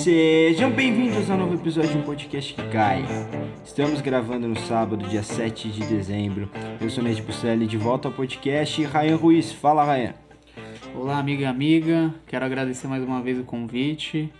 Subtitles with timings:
[0.00, 3.04] Sejam bem-vindos a um novo episódio de um podcast que cai.
[3.62, 6.48] Estamos gravando no sábado, dia 7 de dezembro.
[6.80, 8.82] Eu sou Nete Pucelli, de volta ao podcast.
[8.82, 10.14] Ryan Ruiz, fala Ryan.
[10.94, 12.14] Olá, amiga e amiga.
[12.26, 14.32] Quero agradecer mais uma vez o convite.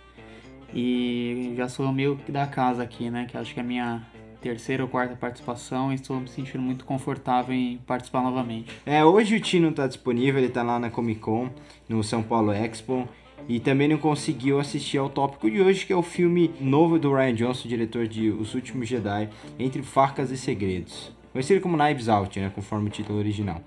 [0.73, 3.27] E já sou meio que da casa aqui, né?
[3.29, 4.01] Que acho que é a minha
[4.41, 8.71] terceira ou quarta participação e estou me sentindo muito confortável em participar novamente.
[8.83, 11.51] É, hoje o Tino tá disponível, ele tá lá na Comic Con,
[11.87, 13.07] no São Paulo Expo.
[13.51, 17.13] E também não conseguiu assistir ao tópico de hoje, que é o filme novo do
[17.13, 19.27] Ryan Johnson, diretor de Os Últimos Jedi,
[19.59, 21.11] Entre Facas e Segredos.
[21.33, 23.61] Conhecido como Knives Out, né, conforme o título original.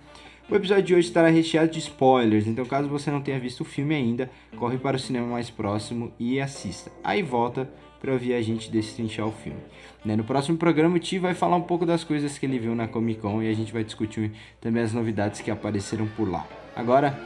[0.49, 3.65] O episódio de hoje estará recheado de spoilers, então caso você não tenha visto o
[3.65, 6.91] filme ainda, corre para o cinema mais próximo e assista.
[7.05, 9.61] Aí volta para ouvir a gente destrinchar o filme.
[10.03, 12.75] Né, no próximo programa o Ti vai falar um pouco das coisas que ele viu
[12.75, 16.47] na Comic Con e a gente vai discutir também as novidades que apareceram por lá.
[16.75, 17.21] Agora,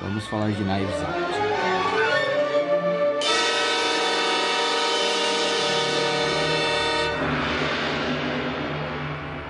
[0.00, 1.69] vamos falar de Knives Out.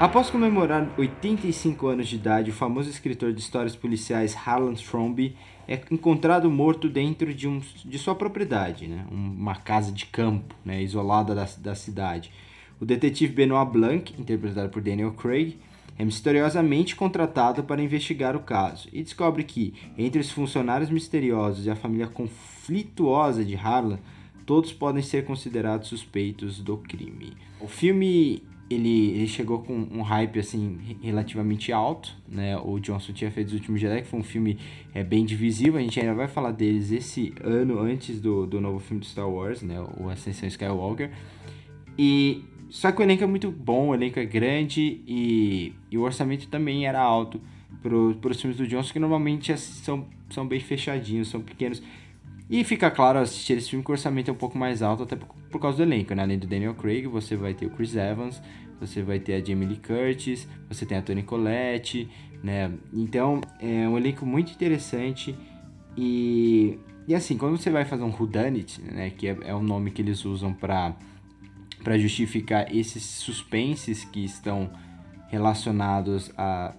[0.01, 5.37] Após comemorar 85 anos de idade, o famoso escritor de histórias policiais Harlan Thrombey
[5.69, 9.05] é encontrado morto dentro de, um, de sua propriedade, né?
[9.11, 10.83] uma casa de campo né?
[10.83, 12.33] isolada da, da cidade.
[12.81, 15.59] O detetive Benoit Blanc, interpretado por Daniel Craig,
[15.99, 21.71] é misteriosamente contratado para investigar o caso e descobre que, entre os funcionários misteriosos e
[21.71, 23.99] a família conflituosa de Harlan,
[24.47, 27.35] todos podem ser considerados suspeitos do crime.
[27.61, 32.57] O filme ele, ele chegou com um hype assim relativamente alto, né?
[32.57, 34.59] O Johnson tinha feito Os Últimos Jedi, que foi um filme
[34.95, 35.77] é, bem divisivo.
[35.77, 39.29] A gente ainda vai falar deles esse ano antes do, do novo filme do Star
[39.29, 39.85] Wars, né?
[39.99, 41.11] O Ascensão Skywalker.
[41.99, 46.03] E só que o elenco é muito bom, o elenco é grande e, e o
[46.03, 47.41] orçamento também era alto
[47.83, 51.83] para os filmes do Johnson, que normalmente são, são bem fechadinhos, são pequenos.
[52.51, 55.15] E fica claro assistir esse filme que o orçamento é um pouco mais alto, até
[55.15, 56.23] por, causa do elenco, né?
[56.25, 58.43] Além do Daniel Craig, você vai ter o Chris Evans,
[58.81, 62.09] você vai ter a Jamie Lee Curtis, você tem a Toni Collette,
[62.43, 62.73] né?
[62.93, 65.35] Então, é um elenco muito interessante
[65.97, 66.77] e...
[67.09, 69.11] E assim, quando você vai fazer um whodunit, né?
[69.11, 70.95] Que é, é um nome que eles usam para
[71.83, 74.71] para justificar esses suspenses que estão
[75.29, 76.75] relacionados a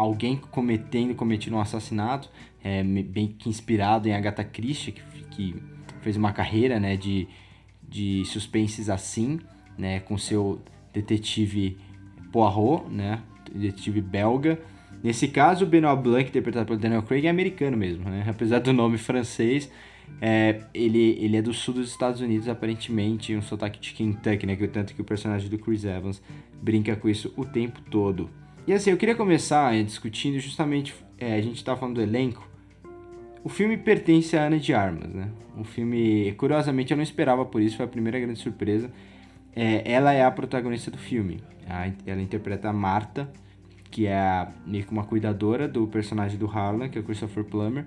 [0.00, 2.30] alguém cometendo, cometido um assassinato,
[2.64, 5.56] é, bem que inspirado em Agatha Christie, que, que
[6.00, 7.28] fez uma carreira, né, de,
[7.86, 9.38] de suspenses assim,
[9.76, 10.60] né, com seu
[10.92, 11.76] detetive
[12.32, 13.20] Poirot, né,
[13.54, 14.58] detetive belga.
[15.02, 18.72] Nesse caso, o Benoit Blanc, interpretado pelo Daniel Craig, é americano mesmo, né, apesar do
[18.72, 19.70] nome francês,
[20.20, 24.56] é, ele, ele é do sul dos Estados Unidos, aparentemente, um sotaque de Kentucky, né?
[24.56, 26.20] Que tanto que o personagem do Chris Evans
[26.60, 28.28] brinca com isso o tempo todo.
[28.70, 32.48] E assim, eu queria começar é, discutindo justamente, é, a gente tá falando do elenco.
[33.42, 35.28] O filme pertence a Ana de Armas, né?
[35.58, 38.88] O filme, curiosamente, eu não esperava por isso, foi a primeira grande surpresa.
[39.56, 41.42] É, ela é a protagonista do filme.
[42.06, 43.28] Ela interpreta a Marta,
[43.90, 47.86] que é meio que uma cuidadora do personagem do Harlan, que é o Christopher Plummer.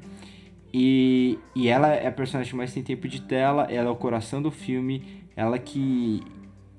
[0.73, 3.95] E, e ela é a personagem que mais tem tempo de tela, ela é o
[3.95, 5.01] coração do filme,
[5.33, 6.21] ela que,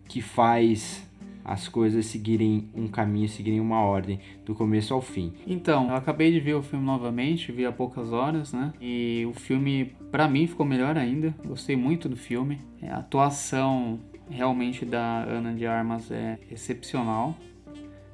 [0.07, 1.09] que faz
[1.45, 5.35] as coisas seguirem um caminho, seguirem uma ordem, do começo ao fim.
[5.47, 8.73] Então, eu acabei de ver o filme novamente, vi há poucas horas, né?
[8.81, 11.35] E o filme, para mim, ficou melhor ainda.
[11.45, 12.59] Gostei muito do filme.
[12.83, 14.01] A atuação
[14.31, 17.37] realmente da Ana de Armas é excepcional.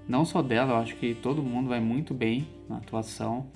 [0.08, 3.46] Não só dela, eu acho que todo mundo vai muito bem na atuação.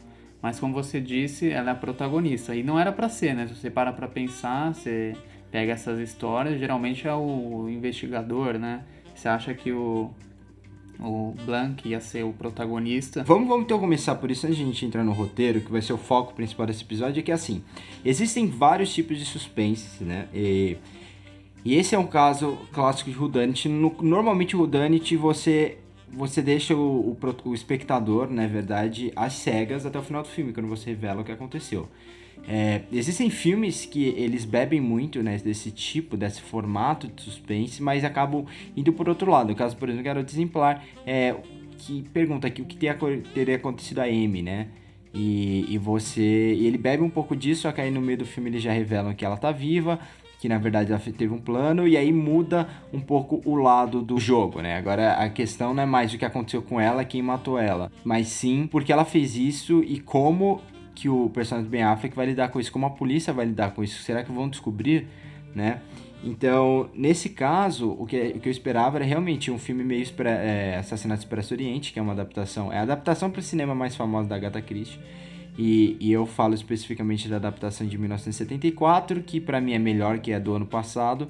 [0.40, 2.54] Mas como você disse, ela é a protagonista.
[2.54, 3.48] E não era para ser, né?
[3.48, 5.16] Se você para pra pensar, você
[5.50, 8.84] pega essas histórias, geralmente é o investigador, né?
[9.14, 10.10] Você acha que o,
[10.98, 13.22] o Blanc ia ser o protagonista.
[13.24, 15.82] Vamos, vamos então começar por isso antes de a gente entrar no roteiro, que vai
[15.82, 17.62] ser o foco principal desse episódio, é que assim,
[18.04, 20.28] existem vários tipos de suspense, né?
[20.34, 20.76] E,
[21.64, 23.68] e esse é um caso clássico de Rudanit.
[23.68, 25.78] No, normalmente o Rudanit você
[26.16, 30.52] você deixa o, o, o, espectador, na verdade, às cegas até o final do filme,
[30.52, 31.88] quando você revela o que aconteceu.
[32.46, 38.04] É, existem filmes que eles bebem muito né, desse tipo, desse formato de suspense, mas
[38.04, 38.44] acabam
[38.76, 39.48] indo por outro lado.
[39.48, 41.34] No caso, por exemplo, Garoto Exemplar, é,
[41.78, 44.68] que pergunta aqui o que teria acontecido a Amy, né?
[45.12, 46.54] E, e você.
[46.54, 48.72] E ele bebe um pouco disso, só que aí no meio do filme eles já
[48.72, 50.00] revelam que ela tá viva,
[50.40, 54.18] que na verdade ela teve um plano e aí muda um pouco o lado do
[54.18, 54.76] jogo, né?
[54.76, 58.28] Agora a questão não é mais o que aconteceu com ela, quem matou ela, mas
[58.28, 60.60] sim porque ela fez isso e como
[60.94, 63.72] que o personagem do Ben Affleck vai lidar com isso, como a polícia vai lidar
[63.72, 64.02] com isso.
[64.02, 65.06] Será que vão descobrir,
[65.54, 65.80] né?
[66.22, 70.76] Então, nesse caso, o que, o que eu esperava era realmente um filme meio é,
[70.78, 74.28] Assassinato Expresso Oriente, que é uma adaptação, é a adaptação para o cinema mais famosa
[74.28, 74.98] da Agatha Christie.
[75.58, 80.32] E, e, eu falo especificamente da adaptação de 1974, que para mim é melhor que
[80.32, 81.28] a do ano passado.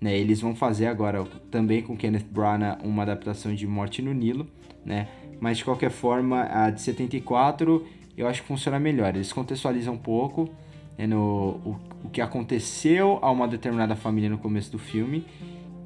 [0.00, 0.16] Né?
[0.16, 4.46] Eles vão fazer agora também com Kenneth Branagh uma adaptação de Morte no Nilo,
[4.84, 5.08] né?
[5.40, 7.84] Mas de qualquer forma, a de 74
[8.16, 9.14] eu acho que funciona melhor.
[9.14, 10.48] Eles contextualizam um pouco
[10.96, 15.24] né, no, o, o que aconteceu a uma determinada família no começo do filme.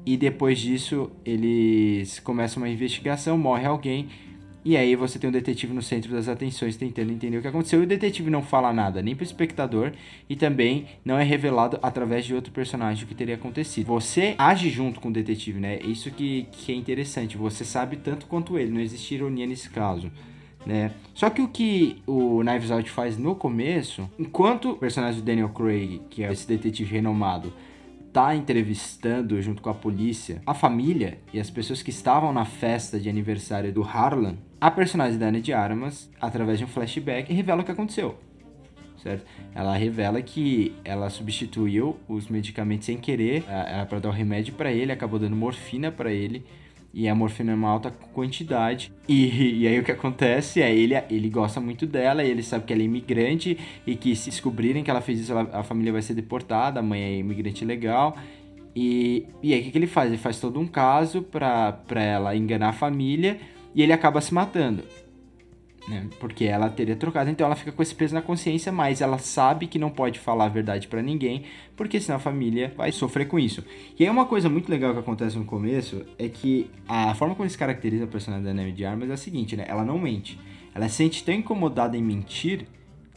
[0.05, 4.07] E depois disso, eles começam uma investigação, morre alguém.
[4.63, 7.79] E aí você tem um detetive no centro das atenções tentando entender o que aconteceu.
[7.81, 9.93] E o detetive não fala nada nem para o espectador
[10.29, 13.87] e também não é revelado através de outro personagem o que teria acontecido.
[13.87, 15.79] Você age junto com o detetive, né?
[15.81, 17.37] Isso que, que é interessante.
[17.37, 18.71] Você sabe tanto quanto ele.
[18.71, 20.11] Não existe ironia nesse caso
[20.65, 20.91] né?
[21.13, 25.49] Só que o que o Knives Out faz no começo, enquanto o personagem do Daniel
[25.49, 27.53] Craig, que é esse detetive renomado,
[28.11, 32.99] tá entrevistando junto com a polícia a família e as pessoas que estavam na festa
[32.99, 37.61] de aniversário do Harlan, a personagem da Ana de Armas, através de um flashback, revela
[37.61, 38.17] o que aconteceu.
[38.97, 39.25] Certo?
[39.55, 44.73] Ela revela que ela substituiu os medicamentos sem querer, era para dar o remédio para
[44.73, 46.45] ele, acabou dando morfina para ele
[46.93, 48.91] e a morfina é uma alta quantidade.
[49.07, 52.65] E, e, aí o que acontece é ele, ele gosta muito dela, e ele sabe
[52.65, 55.91] que ela é imigrante e que se descobrirem que ela fez isso, ela, a família
[55.91, 58.17] vai ser deportada, a mãe é imigrante legal.
[58.75, 60.09] E, e aí o que, que ele faz?
[60.09, 63.39] Ele faz todo um caso pra, pra ela enganar a família
[63.73, 64.83] e ele acaba se matando
[65.89, 66.07] né?
[66.19, 69.65] Porque ela teria trocado, então ela fica com esse peso na consciência, mas ela sabe
[69.65, 71.43] que não pode falar a verdade para ninguém,
[71.75, 73.65] porque senão a família vai sofrer com isso.
[73.97, 77.49] E aí uma coisa muito legal que acontece no começo é que a forma como
[77.49, 79.65] se caracteriza a personagem da Neve de Armas é a seguinte, né?
[79.67, 80.39] Ela não mente.
[80.75, 82.67] Ela se sente tão incomodada em mentir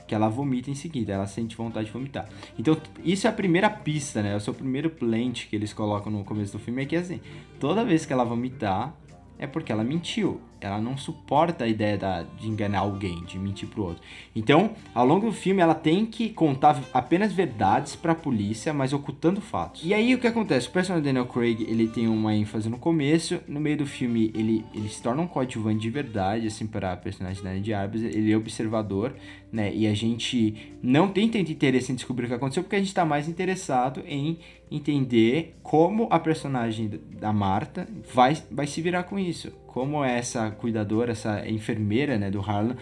[0.08, 2.28] que ela vomita em seguida, ela sente vontade de vomitar.
[2.58, 4.32] Então, isso é a primeira pista, né?
[4.32, 7.20] É o seu primeiro plant que eles colocam no começo do filme é que assim,
[7.60, 8.94] toda vez que ela vomitar,
[9.38, 10.40] é porque ela mentiu.
[10.66, 14.02] Ela não suporta a ideia da, de enganar alguém, de mentir pro outro.
[14.34, 18.92] Então, ao longo do filme, ela tem que contar apenas verdades para a polícia, mas
[18.92, 19.82] ocultando fatos.
[19.84, 20.68] E aí o que acontece?
[20.68, 24.64] O personagem Daniel Craig ele tem uma ênfase no começo, no meio do filme ele,
[24.74, 28.02] ele se torna um coadjuvante de verdade, assim, para a personagem da de Arbus.
[28.02, 29.14] Ele é observador,
[29.52, 29.72] né?
[29.74, 32.88] E a gente não tem tanto interesse em descobrir o que aconteceu, porque a gente
[32.88, 34.38] está mais interessado em
[34.70, 39.52] entender como a personagem da Marta vai, vai se virar com isso.
[39.72, 42.76] Como essa cuidadora, essa enfermeira né, do Harlan,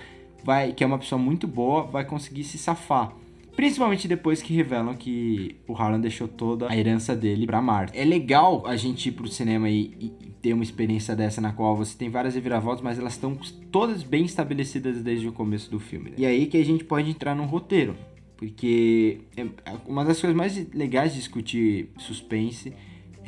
[0.44, 3.12] vai, que é uma pessoa muito boa, vai conseguir se safar.
[3.54, 7.96] Principalmente depois que revelam que o Harlan deixou toda a herança dele pra Marta.
[7.96, 10.08] É legal a gente ir pro cinema e, e
[10.40, 13.36] ter uma experiência dessa na qual você tem várias reviravoltas, mas elas estão
[13.70, 16.10] todas bem estabelecidas desde o começo do filme.
[16.10, 16.16] Né?
[16.18, 17.96] E aí que a gente pode entrar num roteiro.
[18.36, 19.46] Porque é
[19.86, 22.72] uma das coisas mais legais de discutir suspense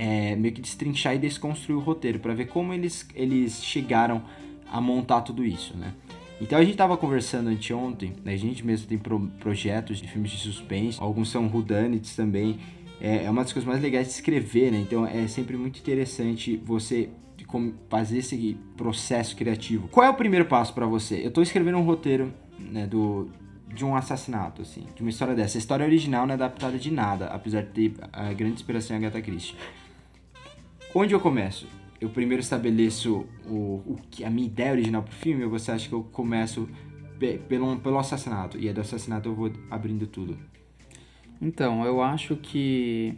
[0.02, 4.20] é meio que destrinchar e desconstruir o roteiro, para ver como eles, eles chegaram
[4.68, 5.94] a montar tudo isso, né?
[6.40, 8.32] Então a gente tava conversando anteontem, né?
[8.32, 12.58] a gente mesmo tem pro, projetos de filmes de suspense, alguns são whodunits também,
[13.00, 14.78] é, é uma das coisas mais legais de escrever, né?
[14.78, 17.08] Então é sempre muito interessante você
[17.88, 19.86] fazer esse processo criativo.
[19.88, 21.24] Qual é o primeiro passo para você?
[21.24, 23.28] Eu tô escrevendo um roteiro né, do,
[23.72, 25.58] de um assassinato, assim, de uma história dessa.
[25.58, 28.98] A história original não é adaptada de nada, apesar de ter a grande inspiração em
[28.98, 29.54] Agatha Christie.
[30.94, 31.66] Onde eu começo?
[32.00, 35.88] Eu primeiro estabeleço o, o que a minha ideia original pro filme, ou você acha
[35.88, 36.68] que eu começo
[37.48, 38.58] pelo, pelo assassinato?
[38.58, 40.36] E aí do assassinato eu vou abrindo tudo.
[41.40, 43.16] Então, eu acho que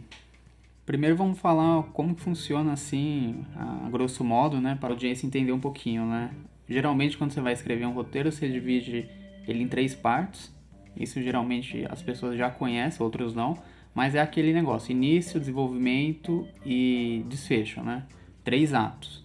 [0.85, 5.59] Primeiro vamos falar como funciona assim, a grosso modo, né, para a audiência entender um
[5.59, 6.29] pouquinho, né?
[6.69, 9.09] Geralmente quando você vai escrever um roteiro, você divide
[9.47, 10.53] ele em três partes.
[10.95, 13.57] Isso geralmente as pessoas já conhecem, outros não.
[13.95, 18.03] Mas é aquele negócio: início, desenvolvimento e desfecho, né?
[18.43, 19.23] Três atos.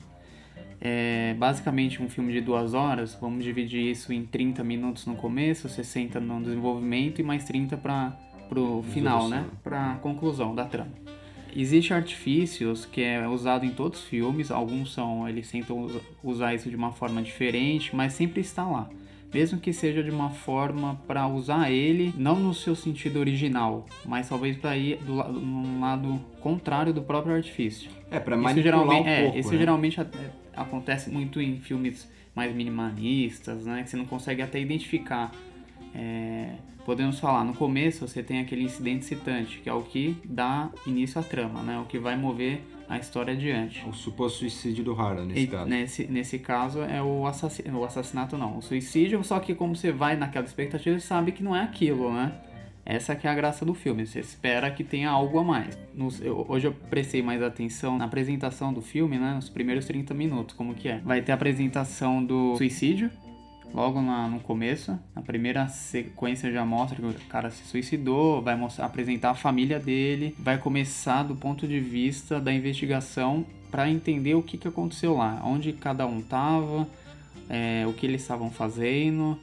[0.80, 3.18] É basicamente um filme de duas horas.
[3.20, 8.16] Vamos dividir isso em 30 minutos no começo, 60 no desenvolvimento e mais 30 para
[8.58, 9.44] o final, né?
[9.62, 10.92] Para conclusão da trama.
[11.54, 14.52] Existem artifícios que é usado em todos os filmes.
[14.52, 15.86] Alguns são eles tentam
[16.22, 18.88] usar isso de uma forma diferente, mas sempre está lá
[19.32, 24.28] mesmo que seja de uma forma para usar ele não no seu sentido original, mas
[24.28, 27.90] talvez para ir do num lado contrário do próprio artifício.
[28.10, 29.58] É para manipular um pouco, é, isso né?
[29.58, 30.00] geralmente
[30.54, 35.32] acontece muito em filmes mais minimalistas, né, que você não consegue até identificar
[35.94, 36.54] É,
[36.84, 41.20] podemos falar, no começo você tem aquele incidente citante, que é o que dá início
[41.20, 41.78] à trama, né?
[41.78, 43.84] O que vai mover a história adiante.
[43.88, 45.68] O suposto suicídio do Harlan, nesse E caso.
[45.70, 49.92] Nesse, nesse caso é o, assassi o assassinato, não, o suicídio, só que como você
[49.92, 52.32] vai naquela expectativa, você sabe que não é aquilo, né?
[52.84, 55.78] Essa que é a graça do filme, você espera que tenha algo a mais.
[55.94, 59.34] Nos- eu- hoje eu prestei mais atenção na apresentação do filme, né?
[59.34, 60.98] Nos primeiros 30 minutos, como que é.
[61.04, 63.08] Vai ter a apresentação do suicídio,
[63.72, 64.98] logo na- no começo.
[65.14, 69.78] Na primeira sequência já mostra que o cara se suicidou, vai mostrar, apresentar a família
[69.78, 75.16] dele, vai começar do ponto de vista da investigação para entender o que, que aconteceu
[75.16, 76.88] lá, onde cada um tava,
[77.48, 79.38] é, o que eles estavam fazendo.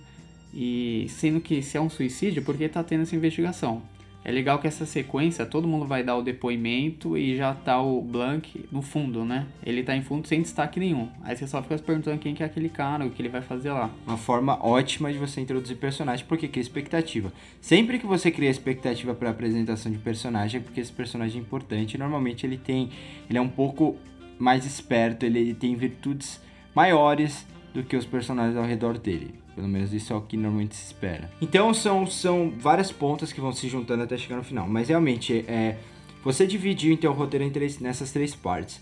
[0.54, 3.82] E sendo que se é um suicídio, por que tá tendo essa investigação?
[4.28, 8.02] É legal que essa sequência, todo mundo vai dar o depoimento e já tá o
[8.02, 9.48] Blank no fundo, né?
[9.66, 11.08] Ele tá em fundo sem destaque nenhum.
[11.24, 13.42] Aí você só fica se perguntando quem que é aquele cara, o que ele vai
[13.42, 13.90] fazer lá.
[14.06, 17.32] Uma forma ótima de você introduzir personagem, porque cria expectativa.
[17.62, 21.98] Sempre que você cria expectativa para apresentação de personagem, é porque esse personagem é importante.
[21.98, 22.90] Normalmente ele tem,
[23.30, 23.96] ele é um pouco
[24.38, 26.42] mais esperto, ele tem virtudes
[26.76, 29.47] maiores do que os personagens ao redor dele.
[29.58, 31.32] Pelo menos isso é o que normalmente se espera.
[31.42, 34.68] Então são, são várias pontas que vão se juntando até chegar no final.
[34.68, 35.78] Mas realmente, é,
[36.24, 38.80] você dividiu então o roteiro em três- nessas três partes.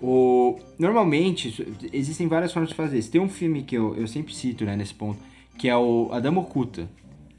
[0.00, 3.10] O, normalmente, existem várias formas de fazer isso.
[3.10, 5.18] Tem um filme que eu, eu sempre cito né, nesse ponto,
[5.58, 6.88] que é o A Dama Oculta.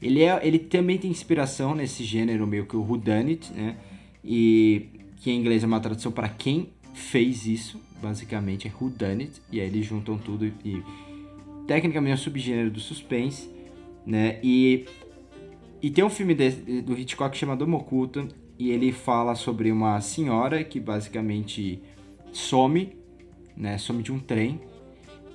[0.00, 3.74] Ele, é, ele também tem inspiração nesse gênero meio que o Whodunit, né?
[4.24, 9.32] E que em inglês é uma tradução para quem fez isso, basicamente é Whodunit.
[9.50, 10.80] E aí eles juntam tudo e
[11.68, 13.48] tecnicamente é um subgênero do suspense,
[14.04, 14.40] né?
[14.42, 14.86] E,
[15.82, 18.26] e tem um filme de- do Hitchcock que chama Dama Oculta
[18.58, 21.80] e ele fala sobre uma senhora que basicamente
[22.32, 22.96] some,
[23.56, 23.76] né?
[23.76, 24.60] Some de um trem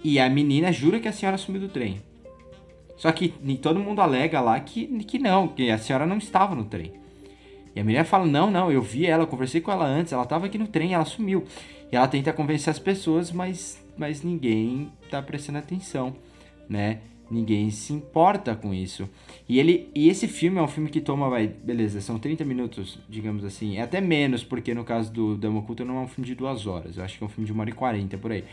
[0.04, 2.02] e a menina jura que a senhora sumiu do trem.
[2.98, 3.30] Só que
[3.62, 6.94] todo mundo alega lá que, que não, que a senhora não estava no trem.
[7.76, 10.24] E a menina fala: Não, não, eu vi ela, eu conversei com ela antes, ela
[10.24, 11.44] estava aqui no trem, ela sumiu.
[11.92, 16.16] E ela tenta convencer as pessoas, mas, mas ninguém tá prestando atenção,
[16.68, 17.02] né?
[17.30, 19.10] Ninguém se importa com isso.
[19.48, 23.00] E ele e esse filme é um filme que toma, vai, beleza, são 30 minutos,
[23.10, 23.78] digamos assim.
[23.78, 26.68] É até menos, porque no caso do Dama Oculta não é um filme de duas
[26.68, 26.98] horas.
[26.98, 28.44] Eu acho que é um filme de uma hora e 40 por aí.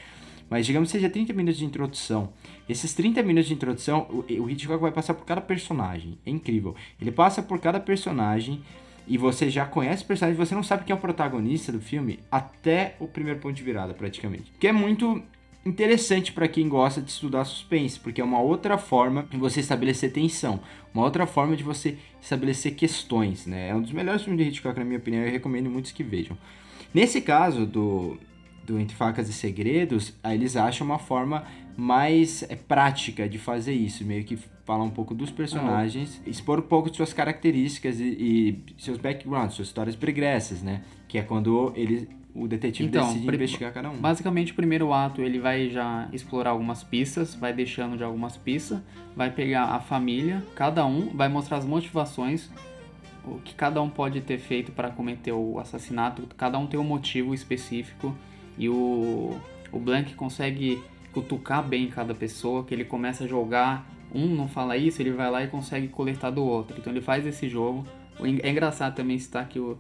[0.49, 2.33] Mas digamos que seja 30 minutos de introdução.
[2.69, 6.19] Esses 30 minutos de introdução, o, o Hitchcock vai passar por cada personagem.
[6.25, 6.75] É incrível.
[7.01, 8.63] Ele passa por cada personagem
[9.07, 12.21] e você já conhece o personagem, você não sabe quem é o protagonista do filme
[12.31, 14.53] até o primeiro ponto de virada, praticamente.
[14.59, 15.23] Que é muito
[15.65, 20.13] interessante para quem gosta de estudar suspense, porque é uma outra forma de você estabelecer
[20.13, 20.61] tensão,
[20.95, 23.69] uma outra forma de você estabelecer questões, né?
[23.69, 26.37] É um dos melhores filmes de Hitchcock, na minha opinião, eu recomendo muitos que vejam.
[26.93, 28.19] Nesse caso do,
[28.65, 31.45] do Entre Facas e Segredos, eles acham uma forma
[31.77, 36.63] mais é, prática de fazer isso, meio que falar um pouco dos personagens, expor um
[36.63, 40.83] pouco de suas características e, e seus backgrounds, suas histórias pregressas, né?
[41.09, 43.97] Que é quando ele, o detetive Então, decide investigar cada um.
[43.97, 48.81] Basicamente, o primeiro ato ele vai já explorar algumas pistas, vai deixando de algumas pistas,
[49.17, 52.51] vai pegar a família, cada um, vai mostrar as motivações,
[53.25, 56.85] o que cada um pode ter feito para cometer o assassinato, cada um tem um
[56.85, 58.17] motivo específico
[58.57, 59.37] e o,
[59.73, 60.83] o Blank consegue
[61.13, 65.31] cutucar bem cada pessoa, que ele começa a jogar, um não fala isso, ele vai
[65.31, 66.77] lá e consegue coletar do outro.
[66.79, 67.85] Então ele faz esse jogo.
[68.43, 69.79] É engraçado também citar que o,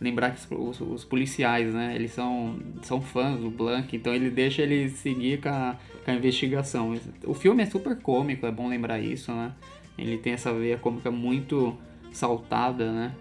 [0.00, 4.62] lembrar que os, os- policiais, né, eles são, são fãs do Blank, então ele deixa
[4.62, 6.98] ele seguir com a, com a investigação.
[7.26, 9.52] O filme é super cômico, é bom lembrar isso, né?
[9.98, 11.76] Ele tem essa veia cômica muito
[12.12, 13.12] saltada, né?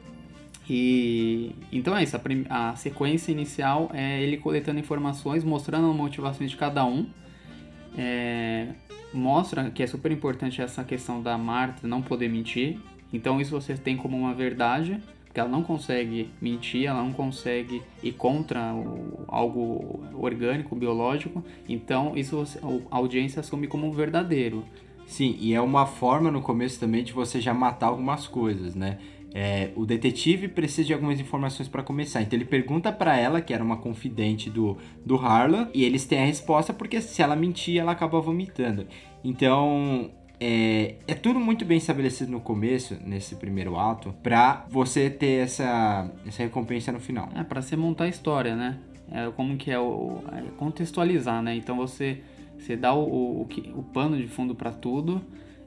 [0.70, 5.96] E então é isso, a, prim- a sequência inicial é ele coletando informações, mostrando as
[5.96, 7.08] motivações de cada um.
[7.98, 8.68] É,
[9.14, 12.78] mostra que é super importante essa questão da Marta não poder mentir.
[13.12, 15.02] Então isso você tem como uma verdade,
[15.40, 21.44] ela não consegue mentir, ela não consegue ir contra o- algo orgânico, biológico.
[21.68, 22.44] Então isso
[22.92, 24.64] a audiência assume como verdadeiro.
[25.08, 29.00] Sim, e é uma forma no começo também de você já matar algumas coisas, né?
[29.34, 33.54] É, o detetive precisa de algumas informações para começar, então ele pergunta para ela, que
[33.54, 37.80] era uma confidente do, do Harlan, e eles têm a resposta porque se ela mentir,
[37.80, 38.88] ela acaba vomitando.
[39.24, 45.44] Então, é, é tudo muito bem estabelecido no começo, nesse primeiro ato, pra você ter
[45.44, 47.30] essa, essa recompensa no final.
[47.36, 48.78] É para você montar a história, né?
[49.12, 51.56] É como que é o é contextualizar, né?
[51.56, 52.22] Então você
[52.58, 55.22] você dá o, o, o o pano de fundo para tudo,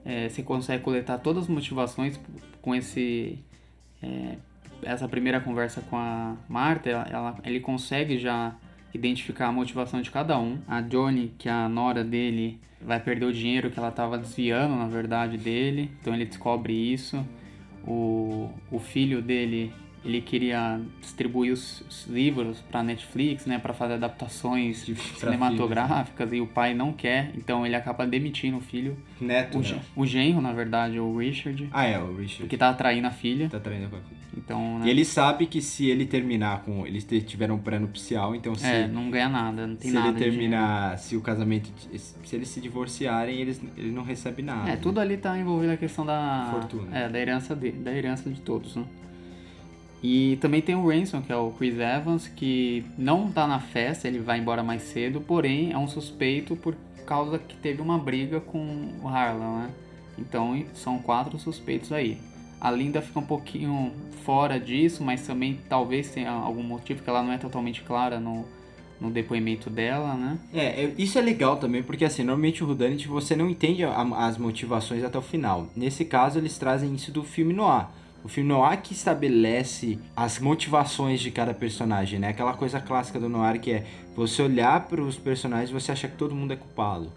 [0.05, 2.21] é, você consegue coletar todas as motivações
[2.61, 3.39] com esse
[4.03, 4.37] é,
[4.83, 8.55] essa primeira conversa com a Marta, ela, ela- ele consegue já
[8.93, 10.59] identificar a motivação de cada um.
[10.69, 14.75] A Johnny, que é a nora dele, vai perder o dinheiro que ela estava desviando,
[14.75, 15.91] na verdade, dele.
[16.01, 17.25] Então ele descobre isso.
[17.87, 19.73] O, o filho dele
[20.05, 24.85] ele queria distribuir os, os livros para Netflix, né, para fazer adaptações
[25.19, 28.97] cinematográficas e o pai não quer, então ele acaba demitindo o filho.
[29.21, 29.81] Neto, O, né?
[29.95, 32.49] o genro, na verdade, o Richard, Ah, é, o Richard.
[32.49, 33.49] que tá atraindo a filha.
[33.49, 34.23] Tá traindo com a filha.
[34.37, 36.87] Então, né, E ele sabe que se ele terminar com.
[36.87, 40.09] Eles tiveram um pré-nupcial, então se, é, não ganha nada, não tem se nada.
[40.09, 40.41] ele de dinheiro.
[40.41, 40.99] terminar.
[40.99, 41.71] Se o casamento.
[42.25, 44.69] Se eles se divorciarem, eles, ele não recebe nada.
[44.69, 44.79] É, né?
[44.81, 46.97] tudo ali tá envolvido a questão da Fortuna.
[46.97, 48.85] É, da herança de, da herança de todos, né?
[50.03, 54.09] E também tem o Ransom, que é o Chris Evans, que não tá na festa,
[54.09, 56.75] ele vai embora mais cedo, porém é um suspeito por
[57.07, 59.71] causa que teve uma briga com o Harlan, né?
[60.19, 62.19] Então são quatro suspeitos aí.
[62.61, 63.93] A Linda fica um pouquinho
[64.25, 68.45] fora disso, mas também talvez tenha algum motivo que ela não é totalmente clara no,
[69.01, 70.39] no depoimento dela, né?
[70.53, 74.39] É, isso é legal também, porque assim, normalmente o Rudanit você não entende a- as
[74.39, 75.69] motivações até o final.
[75.77, 77.87] Nesse caso, eles trazem isso do filme noir.
[78.25, 82.29] O filme noir que estabelece as motivações de cada personagem, né?
[82.29, 86.09] Aquela coisa clássica do noir que é você olhar para os personagens e você achar
[86.09, 87.13] que todo mundo é culpado.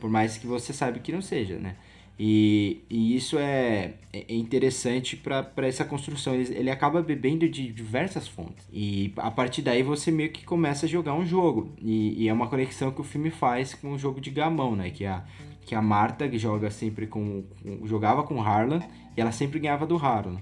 [0.00, 1.76] Por mais que você saiba que não seja, né?
[2.18, 6.34] E, e isso é, é interessante para essa construção.
[6.34, 8.66] Ele, ele acaba bebendo de diversas fontes.
[8.72, 11.72] E a partir daí você meio que começa a jogar um jogo.
[11.80, 14.90] E, e é uma conexão que o filme faz com o jogo de gamão, né?
[14.90, 15.24] Que a,
[15.66, 18.80] que a Marta que joga sempre com, com- jogava com Harlan
[19.16, 20.38] e ela sempre ganhava do Harlan.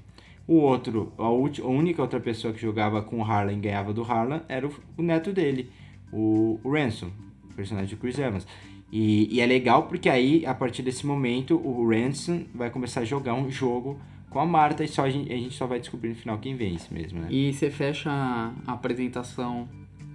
[0.46, 4.02] O outro, a, a única outra pessoa que jogava com o Harlan e ganhava do
[4.02, 5.70] Harlan era o, o neto dele,
[6.12, 7.10] o, o Ransom,
[7.56, 8.46] personagem do Chris Evans.
[8.92, 13.04] E, e é legal porque aí, a partir desse momento, o Ransom vai começar a
[13.04, 13.98] jogar um jogo
[14.30, 16.56] com a Marta e só a gente, a gente só vai descobrir no final quem
[16.56, 17.28] vence mesmo, né?
[17.30, 19.68] E você fecha a apresentação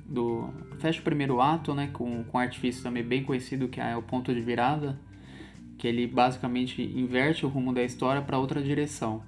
[0.06, 0.50] do.
[0.80, 1.89] Fecha o primeiro ato, né?
[1.92, 5.00] Com, com um artifício também bem conhecido, que é o ponto de virada.
[5.79, 9.24] Que ele basicamente inverte o rumo da história para outra direção.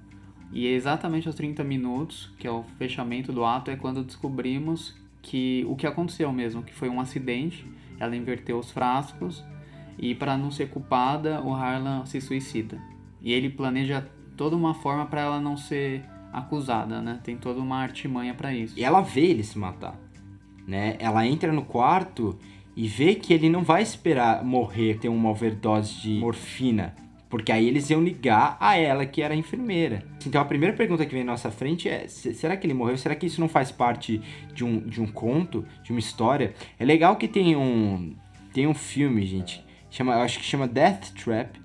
[0.52, 4.94] E é exatamente aos 30 minutos, que é o fechamento do ato, é quando descobrimos
[5.20, 7.66] que o que aconteceu mesmo, que foi um acidente.
[7.98, 9.44] Ela inverteu os frascos
[9.98, 12.80] e para não ser culpada, o Harlan se suicida.
[13.20, 17.20] E ele planeja toda uma forma para ela não ser acusada, né?
[17.22, 18.78] Tem toda uma artimanha para isso.
[18.78, 19.98] E ela vê ele se matar,
[20.66, 20.96] né?
[20.98, 22.38] Ela entra no quarto
[22.76, 26.94] e vê que ele não vai esperar morrer, ter uma overdose de morfina,
[27.28, 30.04] porque aí eles iam ligar a ela que era a enfermeira.
[30.26, 32.96] Então a primeira pergunta que vem na nossa frente é: se- será que ele morreu?
[32.96, 34.20] Será que isso não faz parte
[34.54, 36.54] de um, de um conto, de uma história?
[36.78, 38.14] É legal que tem um
[38.52, 41.60] tem um filme, gente, chama, eu acho que chama Death Trap.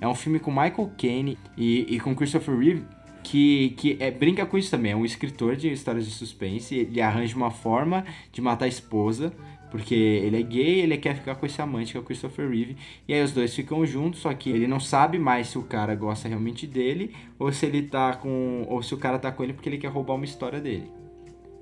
[0.00, 2.82] É um filme com Michael Caine e, e com Christopher Reeve
[3.22, 4.90] que, que é, brinca com isso também.
[4.90, 6.74] É um escritor de histórias de suspense.
[6.74, 9.32] Ele arranja uma forma de matar a esposa,
[9.72, 12.76] porque ele é gay ele quer ficar com esse amante que é o Christopher Reeve.
[13.08, 15.94] E aí os dois ficam juntos, só que ele não sabe mais se o cara
[15.94, 18.66] gosta realmente dele ou se ele tá com.
[18.68, 20.90] ou se o cara tá com ele porque ele quer roubar uma história dele.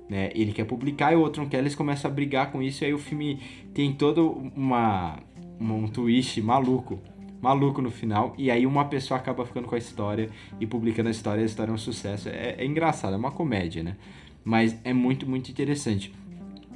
[0.09, 0.29] Né?
[0.35, 2.87] Ele quer publicar e o outro não quer, eles começam a brigar com isso, e
[2.87, 3.39] aí o filme
[3.73, 5.17] tem todo uma,
[5.57, 6.99] um twist maluco.
[7.41, 11.11] Maluco no final, e aí uma pessoa acaba ficando com a história e publicando a
[11.11, 12.27] história, e a história é um sucesso.
[12.27, 13.95] É, é engraçado, é uma comédia, né?
[14.43, 16.13] Mas é muito, muito interessante.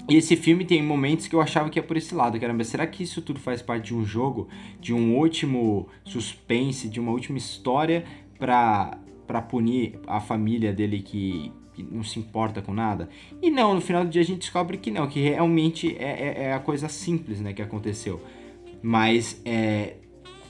[0.08, 2.40] E esse filme tem momentos que eu achava que ia por esse lado.
[2.40, 4.48] Caramba, será que isso tudo faz parte de um jogo?
[4.80, 8.06] De um último suspense, de uma última história
[8.38, 13.10] pra, pra punir a família dele que, que não se importa com nada?
[13.42, 16.44] E não, no final do dia a gente descobre que não, que realmente é, é-
[16.46, 18.22] é a coisa simples né, que aconteceu.
[18.84, 19.96] Mas é,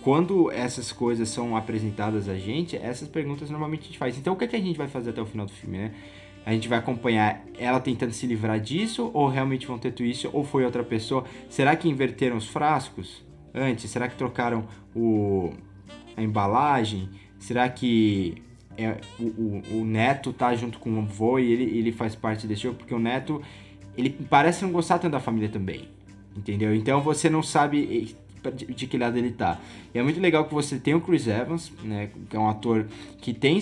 [0.02, 4.18] quando essas coisas são apresentadas a gente, essas perguntas normalmente a gente faz.
[4.18, 5.92] Então o que, é que a gente vai fazer até o final do filme, né?
[6.46, 10.44] A gente vai acompanhar ela tentando se livrar disso, ou realmente vão ter twist, ou
[10.44, 11.26] foi outra pessoa.
[11.50, 13.90] Será que inverteram os frascos antes?
[13.90, 15.52] Será que trocaram o,
[16.16, 17.10] a embalagem?
[17.40, 18.44] Será que
[18.78, 22.46] é, o, o, o neto tá junto com o avô e ele, ele faz parte
[22.46, 22.78] desse jogo?
[22.78, 23.42] Porque o neto,
[23.98, 25.90] ele parece não gostar tanto da família também.
[26.38, 26.76] Entendeu?
[26.76, 28.16] Então você não sabe
[28.52, 29.60] de, que lado ele tá.
[29.94, 32.10] E é muito legal que você tem o Chris Evans, né?
[32.30, 32.86] Que é um ator
[33.20, 33.60] que tem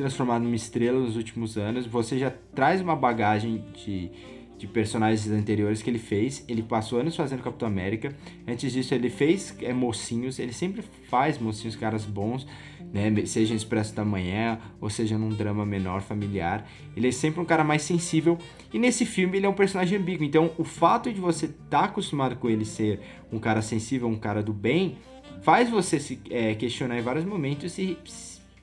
[0.00, 1.86] transformado numa estrela nos últimos anos.
[1.86, 4.10] Você já traz uma bagagem de,
[4.56, 6.42] de personagens anteriores que ele fez.
[6.48, 8.14] Ele passou anos fazendo Capitão América.
[8.48, 10.38] Antes disso, ele fez é, mocinhos.
[10.38, 12.46] Ele sempre faz mocinhos, caras bons,
[12.92, 13.12] né?
[13.26, 16.66] Seja em Expresso da Manhã ou seja num drama menor, familiar.
[16.96, 18.38] Ele é sempre um cara mais sensível.
[18.72, 20.24] E nesse filme ele é um personagem ambíguo.
[20.24, 24.18] Então, o fato de você estar tá acostumado com ele ser um cara sensível, um
[24.18, 24.96] cara do bem,
[25.42, 27.96] faz você se é, questionar em vários momentos se,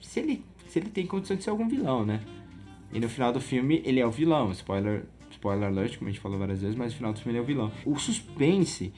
[0.01, 2.21] se ele se ele tem condição de ser algum vilão, né?
[2.91, 6.21] E no final do filme ele é o vilão, spoiler, spoiler alert, como a gente
[6.21, 7.71] falou várias vezes, mas no final do filme ele é o vilão.
[7.85, 8.93] O suspense,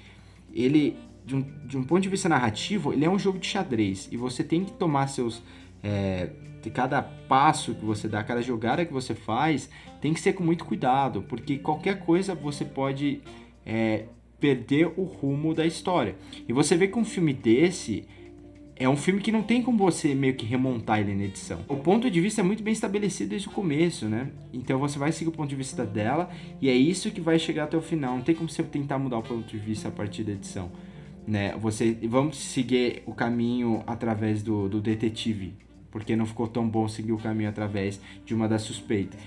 [0.54, 4.08] ele, de um, de um ponto de vista narrativo, ele é um jogo de xadrez.
[4.12, 5.42] E você tem que tomar seus.
[5.84, 6.30] É,
[6.74, 9.70] cada passo que você dá, cada jogada que você faz,
[10.02, 13.22] tem que ser com muito cuidado, porque qualquer coisa você pode
[13.66, 14.06] é,
[14.40, 16.16] perder o rumo da história.
[16.48, 18.06] E você vê que um filme desse
[18.80, 21.60] é um filme que não tem como você meio que remontar ele na edição.
[21.68, 24.30] O ponto de vista é muito bem estabelecido desde o começo, né?
[24.54, 27.66] Então você vai seguir o ponto de vista dela e é isso que vai chegar
[27.66, 28.16] até o final.
[28.16, 30.72] Não tem como você tentar mudar o ponto de vista a partir da edição,
[31.28, 31.58] né?
[31.58, 35.56] Você vamos seguir o caminho através do, do detetive,
[35.92, 39.20] porque não ficou tão bom seguir o caminho através de uma das suspeitas.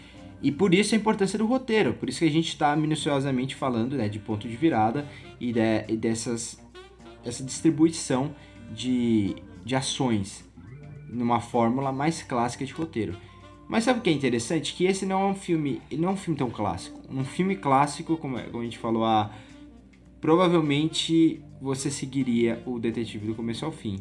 [0.43, 3.97] E por isso a importância do roteiro, por isso que a gente está minuciosamente falando
[3.99, 5.07] né, de ponto de virada
[5.39, 6.59] e, de, e dessas
[7.25, 8.35] essa distribuição
[8.75, 10.45] de, de ações
[11.09, 13.17] numa fórmula mais clássica de roteiro.
[13.69, 14.75] Mas sabe o que é interessante?
[14.75, 17.01] Que esse não é um filme, não é um filme tão clássico.
[17.09, 19.31] Um filme clássico, como, como a gente falou, a,
[20.21, 24.01] provavelmente você seguiria o detetive do começo ao fim.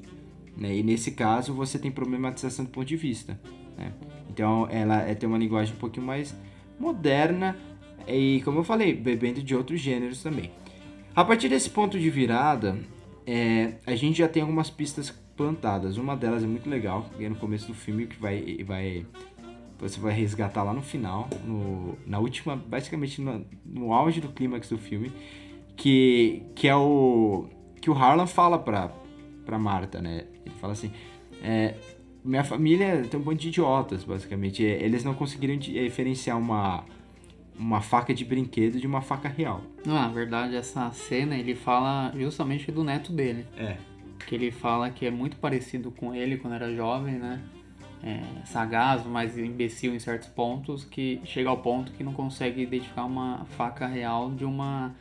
[0.57, 0.77] Né?
[0.77, 3.39] E nesse caso você tem problematização do ponto de vista.
[3.77, 3.93] Né?
[4.29, 6.35] Então ela é, tem uma linguagem um pouquinho mais
[6.79, 7.55] moderna
[8.07, 10.51] e, como eu falei, bebendo de outros gêneros também.
[11.15, 12.77] A partir desse ponto de virada,
[13.25, 15.97] é, a gente já tem algumas pistas plantadas.
[15.97, 19.05] Uma delas é muito legal, que é no começo do filme, que vai, vai
[19.79, 24.69] você vai resgatar lá no final, no, na última, basicamente no, no auge do clímax
[24.69, 25.11] do filme,
[25.75, 27.47] que, que é o
[27.81, 28.91] que o Harlan fala pra,
[29.43, 30.27] pra Marta, né?
[30.45, 30.91] Ele fala assim,
[31.41, 31.73] é,
[32.23, 34.61] minha família tem um monte de idiotas, basicamente.
[34.61, 36.85] Eles não conseguiram diferenciar uma
[37.61, 39.61] uma faca de brinquedo de uma faca real.
[39.85, 43.45] Não, na verdade, essa cena ele fala justamente do neto dele.
[43.55, 43.77] É.
[44.25, 47.41] Que ele fala que é muito parecido com ele quando era jovem, né?
[48.03, 53.05] É, sagaz, mas imbecil em certos pontos, que chega ao ponto que não consegue identificar
[53.05, 54.95] uma faca real de uma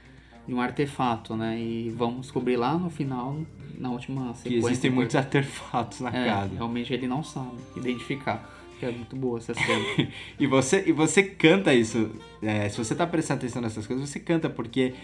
[0.46, 1.58] de um artefato, né?
[1.58, 3.38] E vamos descobrir lá no final,
[3.78, 4.50] na última sequência.
[4.50, 6.54] Que existem muitos artefatos na é, casa.
[6.54, 9.84] Realmente ele não sabe identificar que é muito boa essa cena.
[10.40, 12.10] e, você, e você canta isso.
[12.42, 14.94] É, se você tá prestando atenção nessas coisas, você canta, porque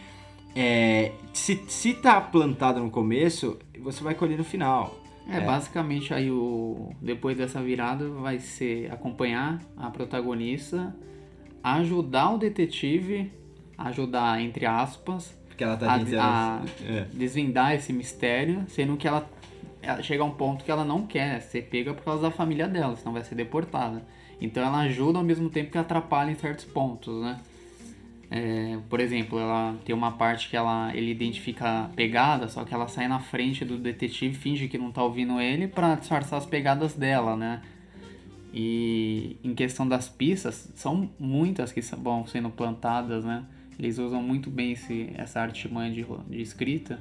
[0.55, 4.99] é, se, se tá plantado no começo, você vai colher no final.
[5.29, 10.97] É, é, basicamente aí o depois dessa virada vai ser acompanhar a protagonista,
[11.63, 13.31] ajudar o detetive,
[13.77, 17.07] ajudar entre aspas, porque ela tá a, a é.
[17.13, 19.29] desvendar esse mistério, sendo que ela
[19.87, 22.67] ela chega a um ponto que ela não quer ser pega por causa da família
[22.67, 24.03] dela, senão vai ser deportada.
[24.41, 27.39] Então ela ajuda ao mesmo tempo que atrapalha em certos pontos, né?
[28.29, 32.75] É, por exemplo, ela tem uma parte que ela, ele identifica a pegada, só que
[32.75, 36.47] ela sai na frente do detetive, finge que não tá ouvindo ele para disfarçar as
[36.47, 37.63] pegadas dela, né?
[38.53, 43.45] E em questão das pistas, são muitas que vão sendo plantadas, né?
[43.79, 46.99] Eles usam muito bem esse, essa artimanha de, de escrita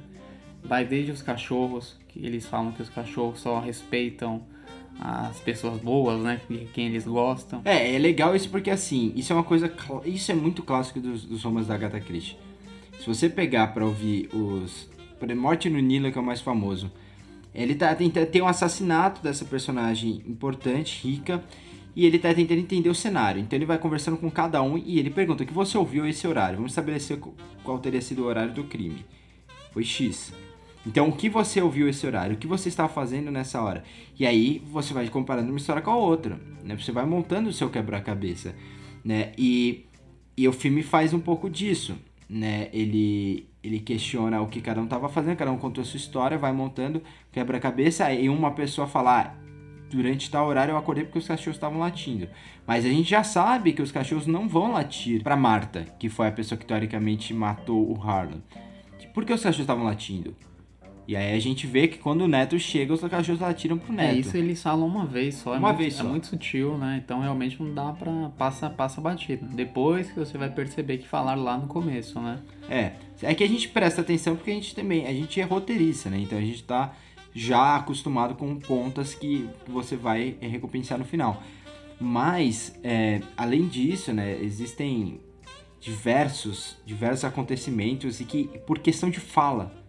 [0.66, 4.42] vai desde os cachorros, que eles falam que os cachorros só respeitam
[4.98, 6.40] as pessoas boas, né?
[6.72, 7.62] Quem eles gostam.
[7.64, 9.72] É, é legal isso porque assim, isso é uma coisa.
[10.04, 12.36] Isso é muito clássico dos, dos romances da Agatha Christie.
[12.98, 14.88] Se você pegar para ouvir os.
[15.34, 16.90] Morte no Nilo, que é o mais famoso.
[17.54, 18.26] Ele tá tentando.
[18.26, 21.42] Tem um assassinato dessa personagem importante, rica.
[21.94, 23.40] E ele tá tentando entender o cenário.
[23.40, 26.26] Então ele vai conversando com cada um e ele pergunta: o que você ouviu esse
[26.26, 26.56] horário?
[26.56, 27.18] Vamos estabelecer
[27.62, 29.04] qual teria sido o horário do crime.
[29.72, 30.32] Foi X.
[30.86, 32.36] Então, o que você ouviu esse horário?
[32.36, 33.82] O que você estava fazendo nessa hora?
[34.16, 36.76] E aí, você vai comparando uma história com a outra, né?
[36.76, 38.54] Você vai montando o seu quebra-cabeça,
[39.04, 39.32] né?
[39.36, 39.84] E,
[40.36, 41.98] e o filme faz um pouco disso,
[42.30, 42.68] né?
[42.72, 46.38] Ele, ele questiona o que cada um estava fazendo, cada um contou a sua história,
[46.38, 49.34] vai montando quebra-cabeça, e uma pessoa fala, ah,
[49.90, 52.28] durante tal horário eu acordei porque os cachorros estavam latindo.
[52.64, 56.28] Mas a gente já sabe que os cachorros não vão latir para Marta, que foi
[56.28, 58.40] a pessoa que teoricamente matou o Harlan.
[59.12, 60.36] Por que os cachorros estavam latindo?
[61.08, 63.96] E aí a gente vê que quando o Neto chega, os cachorros atiram pro é,
[63.96, 64.16] Neto.
[64.16, 65.54] É, isso eles falam uma vez só.
[65.54, 66.04] É uma muito, vez é só.
[66.04, 67.00] É muito sutil, né?
[67.04, 68.30] Então realmente não dá pra...
[68.36, 69.46] Passa, passa batido.
[69.46, 72.40] Depois que você vai perceber que falaram lá no começo, né?
[72.68, 72.92] É.
[73.22, 75.06] É que a gente presta atenção porque a gente também...
[75.06, 76.18] A gente é roteirista, né?
[76.18, 76.92] Então a gente tá
[77.32, 81.40] já acostumado com pontas que você vai recompensar no final.
[82.00, 84.38] Mas, é, além disso, né?
[84.42, 85.20] Existem
[85.80, 89.85] diversos, diversos acontecimentos e que, por questão de fala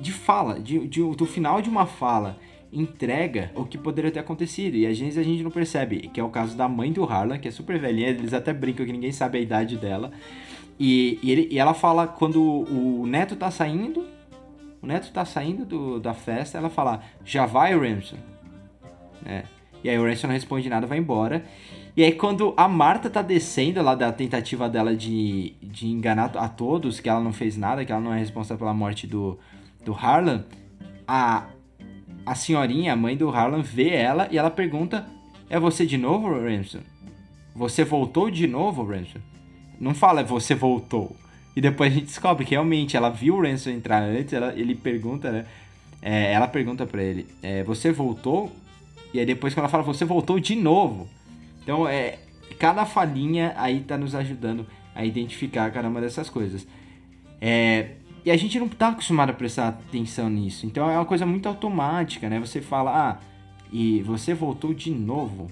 [0.00, 2.38] de fala, de, de, do final de uma fala,
[2.72, 4.76] entrega o que poderia ter acontecido.
[4.76, 7.38] E às vezes a gente não percebe, que é o caso da mãe do Harlan,
[7.38, 10.10] que é super velhinha, eles até brincam que ninguém sabe a idade dela.
[10.78, 14.06] E, e, ele, e ela fala quando o neto tá saindo,
[14.80, 18.16] o neto tá saindo do, da festa, ela fala, já vai, Ramson?
[19.26, 19.42] É.
[19.82, 21.44] E aí o Ransom não responde nada, vai embora.
[21.96, 26.48] E aí quando a Marta tá descendo lá da tentativa dela de, de enganar a
[26.48, 29.38] todos, que ela não fez nada, que ela não é responsável pela morte do,
[29.84, 30.44] do Harlan,
[31.06, 31.46] a,
[32.24, 35.06] a senhorinha, a mãe do Harlan, vê ela e ela pergunta:
[35.48, 36.80] É você de novo, Ransom?
[37.54, 39.20] Você voltou de novo, Ransom?
[39.78, 41.16] Não fala, você voltou.
[41.56, 44.74] E depois a gente descobre que realmente ela viu o Ransom entrar antes, ela, ele
[44.74, 45.46] pergunta, né?
[46.00, 48.52] É, ela pergunta pra ele: é, Você voltou?
[49.12, 51.08] E aí depois quando ela fala, você voltou de novo.
[51.62, 52.18] Então, é,
[52.58, 56.66] cada falinha aí tá nos ajudando a identificar cada uma dessas coisas.
[57.40, 57.92] É,
[58.24, 60.66] e a gente não tá acostumado a prestar atenção nisso.
[60.66, 62.38] Então é uma coisa muito automática, né?
[62.40, 63.18] Você fala, ah,
[63.72, 65.50] e você voltou de novo.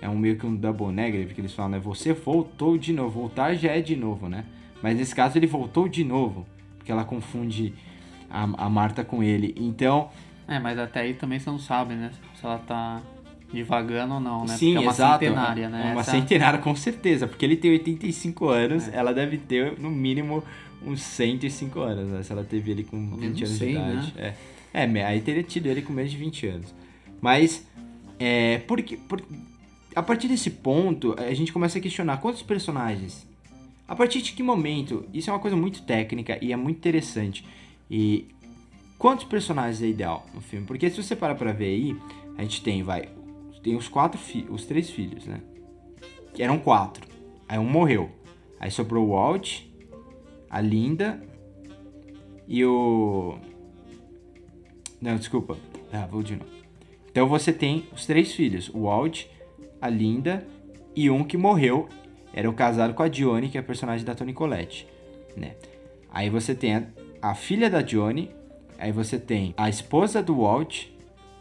[0.00, 1.78] É um meio que um double negative que eles falam, né?
[1.78, 3.20] Você voltou de novo.
[3.20, 4.44] Voltar já é de novo, né?
[4.82, 6.46] Mas nesse caso ele voltou de novo.
[6.76, 7.72] Porque ela confunde
[8.28, 9.54] a, a Marta com ele.
[9.58, 10.10] Então.
[10.46, 12.10] É, mas até aí também você não sabe, né?
[12.34, 13.00] Se ela tá
[13.50, 14.48] devagando ou não, né?
[14.56, 15.24] Sim, porque é uma exato.
[15.24, 15.88] centenária, né?
[15.88, 17.26] É uma Essa- centenária, com certeza.
[17.26, 18.96] Porque ele tem 85 anos, É.
[18.96, 20.42] ela deve ter no mínimo
[20.86, 22.22] uns 105 anos, né?
[22.22, 24.14] Se ela teve ele com 20 menos anos 100, de idade.
[24.16, 24.34] É.
[24.72, 26.74] é, me- aí teria tido ele com menos de 20 anos.
[27.20, 27.66] Mas,
[28.18, 29.22] é, porque, por,
[29.94, 33.26] a partir desse ponto, a gente começa a questionar quantos personagens.
[33.86, 35.04] A partir de que momento?
[35.12, 37.44] Isso é uma coisa muito técnica e é muito interessante.
[37.90, 38.26] E
[38.98, 40.66] quantos personagens é ideal no filme?
[40.66, 41.96] Porque se você parar pra ver aí,
[42.38, 43.08] a gente tem, vai,
[43.62, 45.40] tem os quatro filhos, os três filhos, né?
[46.34, 47.06] Que eram quatro.
[47.48, 48.10] Aí um morreu.
[48.58, 49.60] Aí sobrou o Walt,
[50.54, 51.20] a Linda
[52.46, 53.36] e o.
[55.00, 55.56] Não, desculpa.
[55.92, 56.48] Ah, vou de novo.
[57.10, 59.24] Então você tem os três filhos: o Walt,
[59.82, 60.46] a Linda
[60.94, 61.88] e um que morreu.
[62.32, 64.86] Era o casado com a Dione, que é a personagem da Toni Collette,
[65.36, 65.56] né?
[66.10, 66.84] Aí você tem a,
[67.22, 68.30] a filha da Dione,
[68.78, 70.86] aí você tem a esposa do Walt,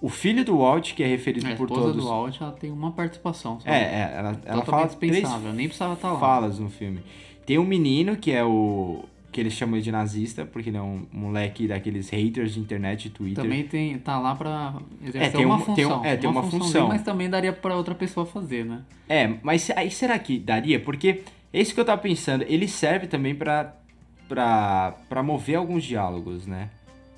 [0.02, 2.04] o filho do Walt, que é referido A por esposa todos.
[2.04, 3.60] do Walt, ela tem uma participação.
[3.60, 3.68] só.
[3.70, 5.14] É, é, ela, ela fala três
[5.54, 6.20] nem precisava estar lá.
[6.20, 7.02] falas no filme.
[7.46, 11.08] Tem um menino que é o que eles chamam de nazista, porque ele é um
[11.12, 13.44] moleque daqueles haters de internet e Twitter.
[13.44, 16.06] Também tem, tá lá pra exercer É, tem uma um- tem função.
[16.06, 16.88] é, tem uma funçãozinha, função.
[16.88, 18.82] Mas também daria pra outra pessoa fazer, né?
[19.10, 20.80] É, mas aí será que daria?
[20.80, 22.44] Porque é isso que eu tava pensando.
[22.48, 23.74] Ele serve também pra,
[24.30, 26.70] pra, pra mover alguns diálogos, né?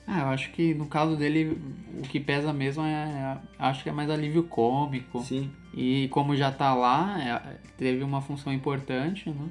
[0.08, 1.58] Ah, eu acho que no caso dele,
[1.98, 3.38] o que pesa mesmo é.
[3.60, 5.20] Acho que é mais alívio cômico.
[5.22, 5.50] Sim.
[5.76, 9.50] E como já tá lá, é, teve uma função importante, né?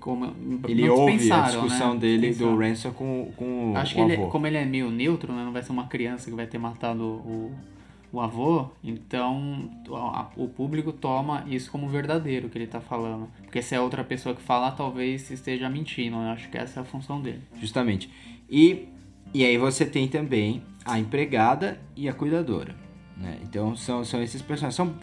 [0.00, 0.34] Como,
[0.68, 2.00] Ele ouve a dispensaram, discussão né?
[2.00, 2.56] dele do.
[2.56, 5.44] Ransom com, com Acho o que ele, como ele é meio neutro, né?
[5.44, 7.52] Não vai ser uma criança que vai ter matado o,
[8.12, 13.28] o avô, então a- o público toma isso como verdadeiro que ele tá falando.
[13.42, 16.16] Porque se é outra pessoa que falar, talvez esteja mentindo.
[16.16, 16.32] né?
[16.32, 17.40] Acho que essa é a função dele.
[17.60, 18.10] Justamente.
[18.50, 18.88] E,
[19.34, 22.74] e aí você tem também a empregada e a cuidadora.
[23.16, 23.38] Né?
[23.42, 24.74] Então são, são esses personagens.
[24.76, 24.94] São,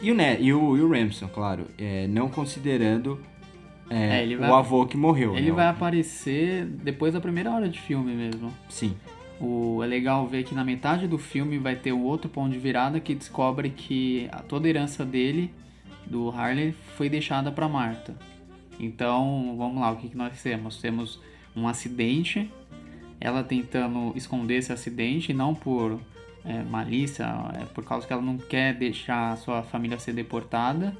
[0.00, 1.66] e o, ne e o, e o Ramson, claro.
[1.78, 3.18] é, não considerando
[3.90, 5.36] é, É, ele vai- o avô que morreu.
[5.36, 5.52] Ele né?
[5.52, 8.52] vai aparecer depois da primeira hora de filme mesmo.
[8.68, 8.96] Sim.
[9.40, 12.58] O, é legal ver que na metade do filme vai ter um outro ponto de
[12.58, 15.52] virada que descobre que a, toda a herança dele,
[16.06, 18.14] do Harley, foi deixada para Marta.
[18.80, 20.78] Então, vamos lá, o que, que nós temos?
[20.80, 21.20] Temos
[21.54, 22.50] um acidente,
[23.20, 25.98] ela tentando esconder esse acidente, não por
[26.44, 27.24] é, malícia,
[27.60, 30.96] é por causa que ela não quer deixar a sua família ser deportada.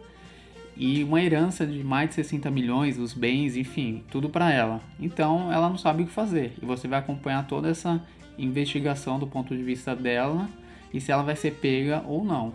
[0.77, 4.81] E uma herança de mais de 60 milhões, os bens, enfim, tudo para ela.
[5.01, 6.53] Então ela não sabe o que fazer.
[6.61, 8.03] E você vai acompanhar toda essa
[8.39, 10.49] investigação do ponto de vista dela
[10.93, 12.53] e se ela vai ser pega ou não.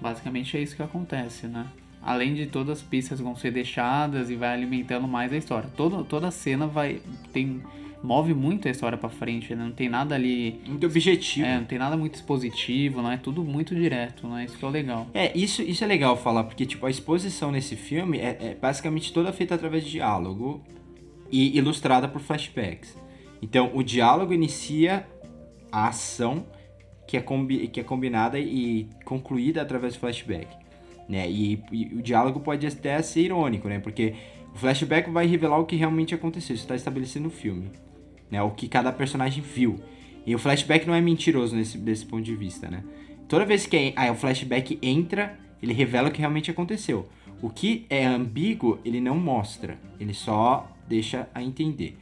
[0.00, 1.66] Basicamente é isso que acontece, né?
[2.02, 5.68] Além de todas as pistas vão ser deixadas e vai alimentando mais a história.
[5.76, 7.00] Toda, toda a cena vai
[7.32, 7.62] tem
[8.02, 9.64] move muito a história para frente, né?
[9.64, 11.46] não tem nada ali, Muito objetivo.
[11.46, 14.44] é, não tem nada muito expositivo, não é tudo muito direto, né?
[14.44, 15.06] Isso que é o legal.
[15.12, 19.12] É, isso, isso é legal falar, porque tipo, a exposição nesse filme é, é basicamente
[19.12, 20.62] toda feita através de diálogo
[21.30, 22.96] e ilustrada por flashbacks.
[23.42, 25.06] Então, o diálogo inicia
[25.70, 26.46] a ação
[27.06, 30.46] que é, combi que é combinada e concluída através do flashback.
[31.08, 31.28] Né?
[31.28, 33.78] E, e o diálogo pode até ser irônico, né?
[33.78, 34.14] Porque
[34.54, 37.70] o flashback vai revelar o que realmente aconteceu, isso está estabelecido no filme.
[38.30, 38.42] Né?
[38.42, 39.80] O que cada personagem viu.
[40.26, 42.84] E o flashback não é mentiroso nesse, desse ponto de vista, né?
[43.26, 47.08] Toda vez que ah, o flashback entra, ele revela o que realmente aconteceu.
[47.40, 49.78] O que é ambíguo, ele não mostra.
[49.98, 51.96] Ele só deixa a entender.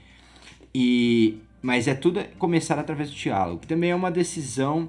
[0.74, 4.88] E mas é tudo começar através do diálogo, que também é uma decisão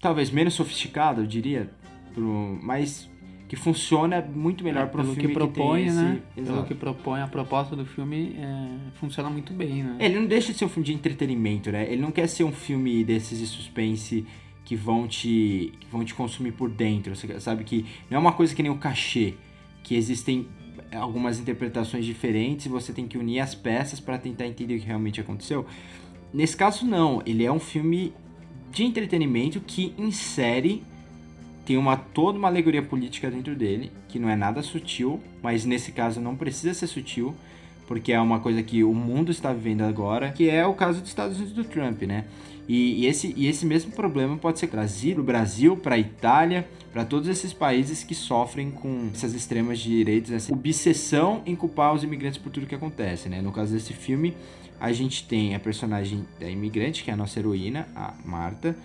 [0.00, 1.70] talvez menos sofisticada, eu diria,
[2.14, 3.08] pro, mas
[3.48, 6.22] que funciona muito melhor para um pelo filme que propõe, esse, né?
[6.34, 9.96] Pelo que propõe, a proposta do filme é, funciona muito bem, né?
[10.00, 11.86] Ele não deixa de ser um filme de entretenimento, né?
[11.90, 14.26] Ele não quer ser um filme desses de suspense
[14.64, 17.14] que vão te que vão te consumir por dentro.
[17.14, 19.34] Você sabe que não é uma coisa que nem o cachê,
[19.82, 20.48] que existem
[20.92, 24.86] algumas interpretações diferentes e você tem que unir as peças para tentar entender o que
[24.86, 25.64] realmente aconteceu.
[26.32, 28.12] Nesse caso não, ele é um filme
[28.72, 30.82] de entretenimento que insere
[31.66, 35.90] tem uma toda uma alegoria política dentro dele, que não é nada sutil, mas nesse
[35.90, 37.34] caso não precisa ser sutil,
[37.88, 41.10] porque é uma coisa que o mundo está vivendo agora, que é o caso dos
[41.10, 42.24] Estados Unidos do Trump, né?
[42.68, 45.98] E, e esse, e esse mesmo problema pode ser trazido para o Brasil, para a
[45.98, 51.92] Itália, para todos esses países que sofrem com essas extremas direitas, essa obsessão em culpar
[51.94, 53.42] os imigrantes por tudo que acontece, né?
[53.42, 54.34] No caso desse filme,
[54.80, 58.76] a gente tem a personagem da imigrante, que é a nossa heroína, a Marta,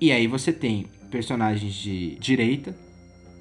[0.00, 2.74] e aí você tem personagens de direita,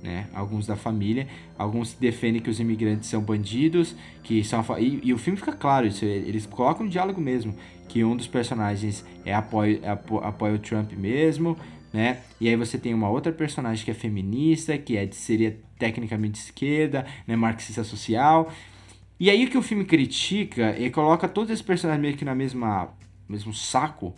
[0.05, 0.27] né?
[0.33, 5.17] Alguns da família, alguns defendem que os imigrantes são bandidos, que são e, e, o
[5.17, 7.55] filme fica claro isso, eles colocam um diálogo mesmo,
[7.87, 11.57] que um dos personagens é apoia, é apo, apoia o Trump mesmo,
[11.91, 12.19] né?
[12.39, 17.05] E aí você tem uma outra personagem que é feminista, que é seria tecnicamente esquerda,
[17.25, 18.51] né, marxista social.
[19.19, 22.35] E aí o que o filme critica, ele coloca todos esses personagens meio que na
[22.35, 22.89] mesma
[23.27, 24.13] mesmo saco,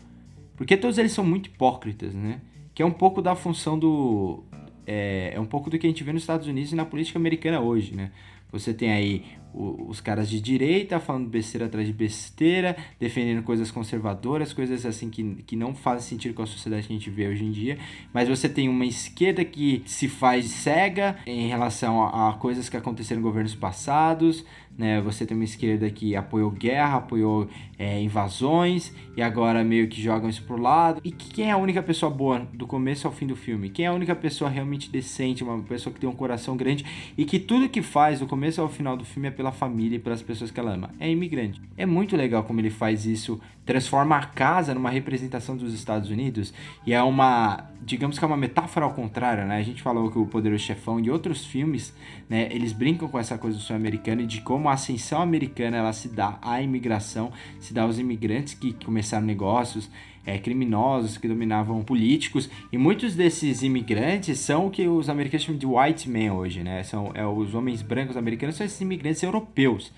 [0.57, 2.41] porque todos eles são muito hipócritas, né?
[2.77, 4.43] Que é um pouco da função do
[4.85, 7.17] é, é um pouco do que a gente vê nos Estados Unidos e na política
[7.17, 8.11] americana hoje, né?
[8.51, 14.53] Você tem aí os caras de direita falando besteira atrás de besteira, defendendo coisas conservadoras,
[14.53, 17.43] coisas assim que, que não fazem sentido com a sociedade que a gente vê hoje
[17.43, 17.79] em dia.
[18.13, 22.77] Mas você tem uma esquerda que se faz cega em relação a, a coisas que
[22.77, 24.45] aconteceram em governos passados,
[24.77, 25.01] né?
[25.01, 27.47] Você tem uma esquerda que apoiou guerra, apoiou
[27.79, 31.01] é, invasões e agora meio que jogam isso pro lado.
[31.03, 33.69] E quem é a única pessoa boa do começo ao fim do filme?
[33.69, 36.85] Quem é a única pessoa realmente decente, uma pessoa que tem um coração grande
[37.17, 39.99] e que tudo que faz do começo ao final do filme é pela família e
[39.99, 40.91] pelas pessoas que ela ama?
[40.99, 41.61] É imigrante.
[41.75, 46.53] É muito legal como ele faz isso, transforma a casa numa representação dos Estados Unidos
[46.85, 49.57] e é uma, digamos que é uma metáfora ao contrário, né?
[49.57, 51.93] A gente falou que o Poderoso Chefão e outros filmes,
[52.29, 55.21] né, eles brincam com essa coisa do sonho americano e de como como a ascensão
[55.21, 59.87] americana ela se dá à imigração, se dá aos imigrantes que começaram negócios,
[60.25, 65.59] é, criminosos que dominavam políticos e muitos desses imigrantes são o que os americanos chamam
[65.59, 66.81] de white men hoje, né?
[66.81, 69.93] São é, os homens brancos americanos são esses imigrantes europeus,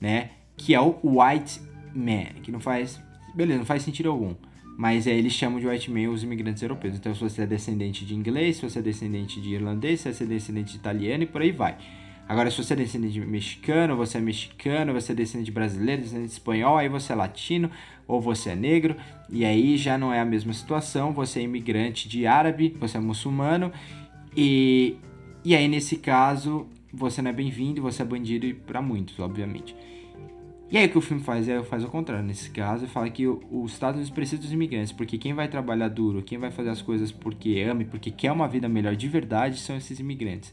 [0.00, 0.30] né?
[0.56, 1.60] Que é o white
[1.94, 3.00] man, que não faz,
[3.38, 4.34] beleza, não faz sentido algum.
[4.76, 6.96] Mas é, eles chamam de white man os imigrantes europeus.
[6.96, 10.24] Então, se você é descendente de inglês, se você é descendente de irlandês, se você
[10.24, 11.78] é descendente de italiano e por aí vai.
[12.28, 16.02] Agora, se você é descendente de mexicano, você é mexicano, você é descendente de brasileiro,
[16.02, 17.70] descendente de espanhol, aí você é latino
[18.06, 18.96] ou você é negro,
[19.30, 23.00] e aí já não é a mesma situação, você é imigrante de árabe, você é
[23.00, 23.72] muçulmano,
[24.36, 24.96] e,
[25.44, 29.74] e aí nesse caso você não é bem-vindo, você é bandido e para muitos, obviamente.
[30.70, 32.24] E aí o que o filme faz é faz o contrário.
[32.24, 36.22] Nesse caso, fala que os Estados Unidos precisam dos imigrantes, porque quem vai trabalhar duro,
[36.22, 39.58] quem vai fazer as coisas porque ama e porque quer uma vida melhor de verdade
[39.58, 40.52] são esses imigrantes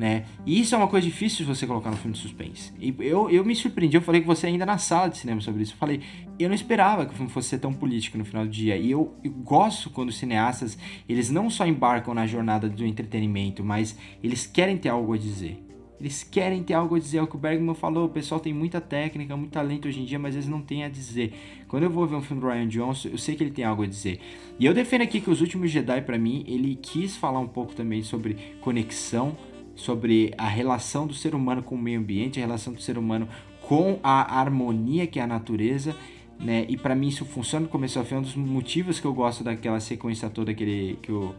[0.00, 0.24] né?
[0.46, 2.72] E isso é uma coisa difícil de você colocar no filme de suspense.
[2.80, 5.62] E eu, eu me surpreendi, eu falei com você ainda na sala de cinema sobre
[5.62, 5.74] isso.
[5.74, 6.00] Eu falei,
[6.38, 8.78] eu não esperava que o filme fosse ser tão político no final do dia.
[8.78, 13.62] E eu, eu gosto quando os cineastas, eles não só embarcam na jornada do entretenimento,
[13.62, 15.69] mas eles querem ter algo a dizer.
[16.00, 18.54] Eles querem ter algo a dizer, é o que o Bergman falou, o pessoal tem
[18.54, 21.34] muita técnica, muito talento hoje em dia, mas eles não têm a dizer.
[21.68, 23.82] Quando eu vou ver um filme do Ryan Johnson, eu sei que ele tem algo
[23.82, 24.18] a dizer.
[24.58, 27.74] E eu defendo aqui que Os Últimos Jedi, para mim, ele quis falar um pouco
[27.74, 29.36] também sobre conexão,
[29.74, 33.28] sobre a relação do ser humano com o meio ambiente, a relação do ser humano
[33.60, 35.94] com a harmonia que é a natureza,
[36.38, 36.64] né?
[36.68, 39.12] E para mim isso funciona no começo ao fim, é um dos motivos que eu
[39.12, 41.34] gosto daquela sequência toda que, ele, que, o,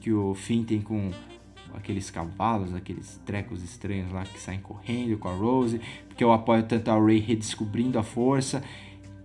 [0.00, 1.10] que o Finn tem com
[1.74, 6.62] aqueles cavalos, aqueles trecos estranhos lá que saem correndo com a Rose, porque eu apoio
[6.62, 8.62] tanto a Ray redescobrindo a força.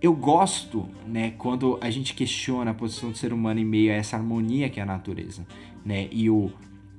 [0.00, 3.94] Eu gosto, né, quando a gente questiona a posição do ser humano em meio a
[3.94, 5.46] essa harmonia que é a natureza,
[5.84, 6.08] né?
[6.10, 6.50] E o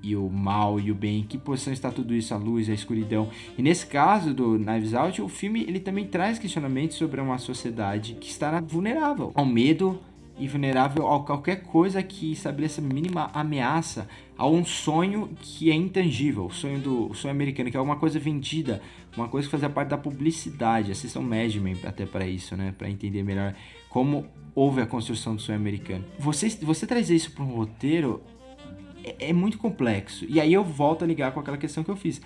[0.02, 2.74] e o mal e o bem, em que posição está tudo isso, a luz, a
[2.74, 3.30] escuridão.
[3.58, 8.14] E nesse caso do Knives Out, o filme ele também traz questionamentos sobre uma sociedade
[8.14, 10.00] que está vulnerável ao medo
[10.40, 16.46] e vulnerável a qualquer coisa que estabeleça mínima ameaça a um sonho que é intangível,
[16.46, 18.82] o sonho do o sonho americano, que é uma coisa vendida,
[19.16, 20.92] uma coisa que fazia parte da publicidade.
[20.92, 23.56] Assistam Mad Men até para isso, né, para entender melhor
[23.90, 26.06] como houve a construção do sonho americano.
[26.20, 28.22] Você você trazer isso para um roteiro
[29.04, 30.26] é, é muito complexo.
[30.28, 32.22] E aí eu volto a ligar com aquela questão que eu fiz.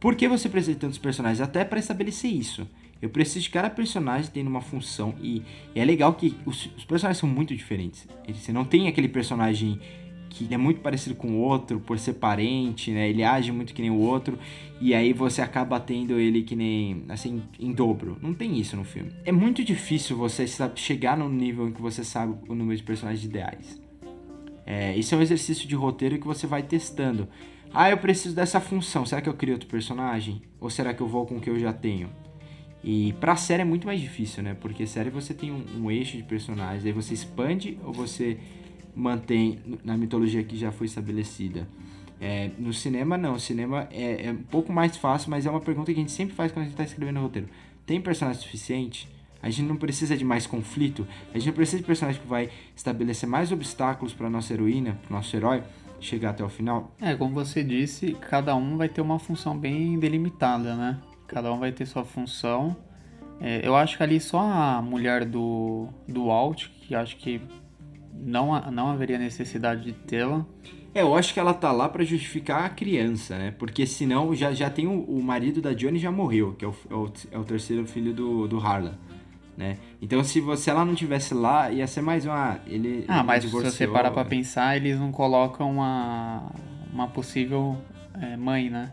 [0.00, 1.40] Por que você precisa de tantos personagens?
[1.40, 2.68] Até para estabelecer isso.
[3.04, 5.14] Eu preciso de cada personagem tendo uma função.
[5.20, 5.42] E,
[5.74, 8.08] e é legal que os, os, personagens são muito diferentes.
[8.32, 9.78] Você não tem aquele personagem
[10.30, 13.10] que é muito parecido com o outro por ser parente, né?
[13.10, 14.38] Ele age muito que nem o outro.
[14.80, 18.16] E aí você acaba tendo ele que nem, assim, em dobro.
[18.22, 19.12] Não tem isso no filme.
[19.26, 23.22] É muito difícil você chegar no nível em que você sabe o número de personagens
[23.22, 23.78] ideais
[24.64, 27.28] É, isso é um exercício de roteiro que você vai testando.
[27.70, 29.04] Ah, eu preciso dessa função.
[29.04, 30.40] Será que eu crio outro personagem?
[30.58, 32.23] Ou será que eu vou com o que eu já tenho?
[32.84, 34.54] E pra série é muito mais difícil, né?
[34.60, 38.38] Porque série você tem um, um eixo de personagens, aí você expande ou você
[38.94, 41.66] mantém na mitologia que já foi estabelecida.
[42.20, 43.34] É, no cinema, não.
[43.34, 46.12] O cinema é, é, um pouco mais fácil, mas é uma pergunta que a gente
[46.12, 47.48] sempre faz quando a gente está escrevendo o roteiro.
[47.86, 49.08] Tem personagem suficiente?
[49.42, 51.06] A gente não precisa de mais conflito.
[51.32, 55.16] A gente não precisa de personagem que vai estabelecer mais obstáculos para nossa heroína, para
[55.16, 55.62] nosso herói
[56.00, 56.94] chegar até o final.
[57.00, 60.98] É, como você disse, cada um vai ter uma função bem delimitada, né?
[61.26, 62.76] Cada um vai ter sua função.
[63.40, 67.40] É, eu acho que ali só a mulher do, do Walt, que acho que
[68.12, 70.44] não, não haveria necessidade de tê-la.
[70.94, 73.50] É, eu acho que ela tá lá para justificar a criança, né?
[73.58, 76.74] Porque senão já, já tem o, o marido da Johnny já morreu, que é o,
[76.88, 78.94] é o, é o terceiro filho do, do Harlan.
[79.56, 79.78] Né?
[80.02, 82.58] Então se você ela não tivesse lá, ia ser mais uma.
[82.66, 86.50] Ele, ah, ele mas se você parar pra pensar, eles não colocam uma,
[86.92, 87.76] uma possível
[88.20, 88.92] é, mãe, né?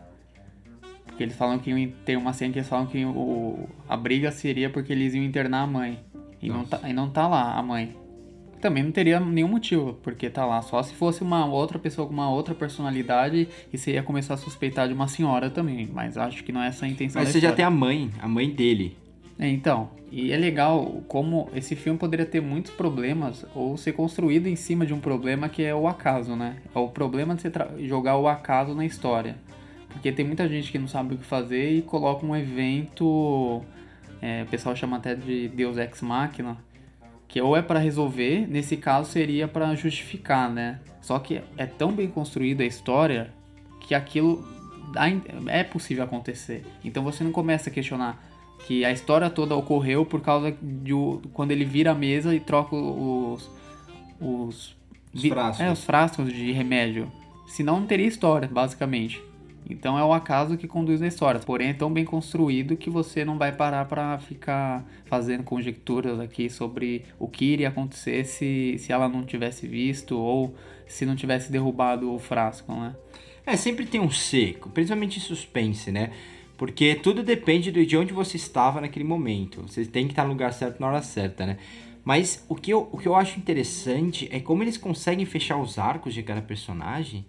[1.12, 4.70] Porque eles falam que tem uma cena que eles falam que o, a briga seria
[4.70, 6.00] porque eles iam internar a mãe.
[6.40, 7.94] E não, tá, e não tá lá a mãe
[8.62, 10.62] também não teria nenhum motivo porque tá lá.
[10.62, 14.36] Só se fosse uma outra pessoa com uma outra personalidade e você ia começar a
[14.36, 15.90] suspeitar de uma senhora também.
[15.92, 17.50] Mas acho que não é essa a intenção Mas você história.
[17.50, 18.96] já tem a mãe, a mãe dele.
[19.38, 24.46] É, então, e é legal como esse filme poderia ter muitos problemas ou ser construído
[24.46, 26.58] em cima de um problema que é o acaso, né?
[26.72, 27.50] É o problema de você
[27.80, 29.36] jogar o acaso na história.
[29.92, 33.62] Porque tem muita gente que não sabe o que fazer e coloca um evento,
[34.20, 36.56] é, o pessoal chama até de Deus Ex Machina,
[37.28, 40.80] que ou é para resolver, nesse caso seria para justificar, né?
[41.00, 43.32] Só que é tão bem construída a história
[43.80, 44.46] que aquilo
[45.48, 46.64] é possível acontecer.
[46.84, 48.22] Então você não começa a questionar
[48.66, 50.92] que a história toda ocorreu por causa de
[51.32, 53.50] quando ele vira a mesa e troca os
[54.22, 54.76] os,
[55.12, 55.60] os frascos.
[55.60, 57.10] É, os frascos de remédio.
[57.46, 59.22] Senão não teria história, basicamente.
[59.68, 61.40] Então é o acaso que conduz a história.
[61.40, 66.50] Porém, é tão bem construído que você não vai parar para ficar fazendo conjecturas aqui
[66.50, 70.54] sobre o que iria acontecer se, se ela não tivesse visto ou
[70.86, 72.94] se não tivesse derrubado o frasco, né?
[73.44, 76.12] É, sempre tem um seco, principalmente em suspense, né?
[76.56, 79.62] Porque tudo depende de onde você estava naquele momento.
[79.62, 81.56] Você tem que estar no lugar certo na hora certa, né?
[82.04, 85.78] Mas o que eu, o que eu acho interessante é como eles conseguem fechar os
[85.78, 87.24] arcos de cada personagem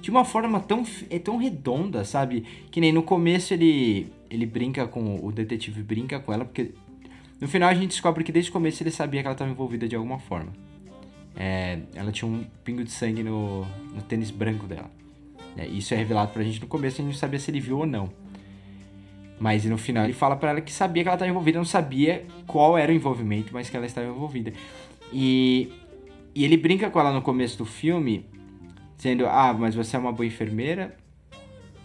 [0.00, 2.44] de uma forma tão, é tão redonda, sabe?
[2.70, 5.24] Que nem no começo ele, ele brinca com.
[5.24, 6.72] O detetive brinca com ela, porque
[7.40, 9.86] no final a gente descobre que desde o começo ele sabia que ela estava envolvida
[9.88, 10.52] de alguma forma.
[11.36, 14.90] É, ela tinha um pingo de sangue no, no tênis branco dela.
[15.56, 17.78] É, isso é revelado pra gente no começo, a gente não sabia se ele viu
[17.78, 18.10] ou não.
[19.38, 22.26] Mas no final ele fala para ela que sabia que ela estava envolvida, não sabia
[22.46, 24.52] qual era o envolvimento, mas que ela estava envolvida.
[25.12, 25.72] E,
[26.34, 28.26] e ele brinca com ela no começo do filme,
[29.00, 30.94] Dizendo, ah, mas você é uma boa enfermeira,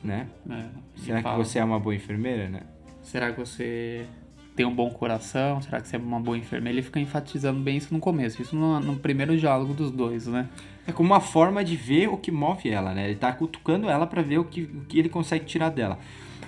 [0.04, 0.28] né?
[0.50, 0.66] É,
[0.98, 2.64] Será que você é uma boa enfermeira, né?
[3.02, 4.06] Será que você
[4.54, 5.62] tem um bom coração?
[5.62, 6.78] Será que você é uma boa enfermeira?
[6.78, 10.50] Ele fica enfatizando bem isso no começo, isso no, no primeiro diálogo dos dois, né?
[10.86, 13.06] É como uma forma de ver o que move ela, né?
[13.06, 15.98] Ele tá cutucando ela para ver o que, o que ele consegue tirar dela.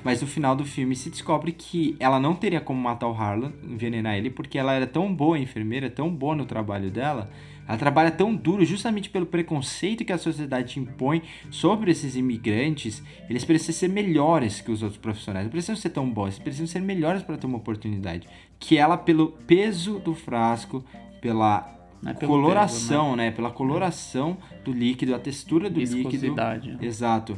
[0.04, 3.52] Mas no final do filme se descobre que ela não teria como matar o Harlan,
[3.64, 7.30] envenenar ele, porque ela era tão boa enfermeira, tão boa no trabalho dela,
[7.68, 11.22] ela trabalha tão duro justamente pelo preconceito que a sociedade impõe
[11.52, 13.04] sobre esses imigrantes.
[13.30, 15.46] Eles precisam ser melhores que os outros profissionais.
[15.46, 18.26] Não precisam ser tão bons, eles precisam ser melhores para ter uma oportunidade.
[18.58, 20.84] Que ela, pelo peso do frasco,
[21.20, 21.76] pela
[22.06, 23.26] é coloração, peso, né?
[23.26, 23.32] né?
[23.32, 26.26] Pela coloração do líquido, a textura do líquido.
[26.82, 27.38] Exato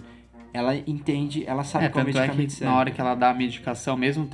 [0.53, 2.73] ela entende, ela sabe é, qual tanto medicamento é que serve.
[2.73, 4.27] na hora que ela dá a medicação, mesmo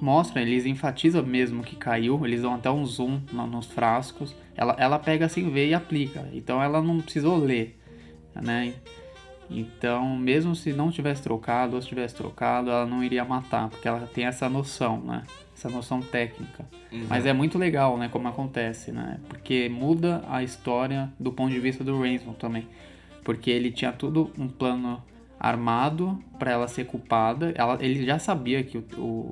[0.00, 4.34] mostra, eles enfatizam mesmo que caiu, eles dão até um zoom nos frascos.
[4.56, 6.28] Ela, ela pega assim, vê e aplica.
[6.32, 7.78] Então ela não precisou ler,
[8.34, 8.74] né?
[9.50, 13.88] Então, mesmo se não tivesse trocado ou se tivesse trocado, ela não iria matar, porque
[13.88, 15.24] ela tem essa noção, né?
[15.56, 16.64] Essa noção técnica.
[16.90, 17.08] Exato.
[17.08, 19.18] Mas é muito legal, né, como acontece, né?
[19.28, 22.66] Porque muda a história do ponto de vista do Ransom também.
[23.24, 25.02] Porque ele tinha tudo um plano
[25.40, 27.52] armado para ela ser culpada.
[27.56, 28.84] Ela, ele já sabia que o,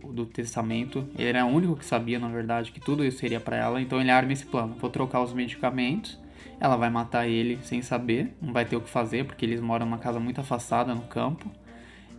[0.03, 3.39] o, do testamento, ele era o único que sabia, na verdade, que tudo isso seria
[3.39, 3.81] para ela.
[3.83, 4.75] Então ele arma esse plano.
[4.81, 6.19] Vou trocar os medicamentos.
[6.59, 9.87] Ela vai matar ele sem saber, não vai ter o que fazer porque eles moram
[9.87, 11.49] numa casa muito afastada no campo.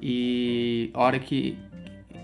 [0.01, 1.57] E a hora que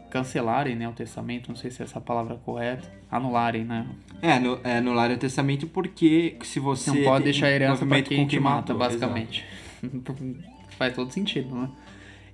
[0.10, 3.86] cancelarem né, o testamento, não sei se é essa palavra correta, anularem, né?
[4.22, 6.90] É, no, é anularem o testamento porque se você.
[6.92, 9.44] Não pode deixar a herança para quem te mata, matou, basicamente.
[10.78, 11.70] faz todo sentido, né?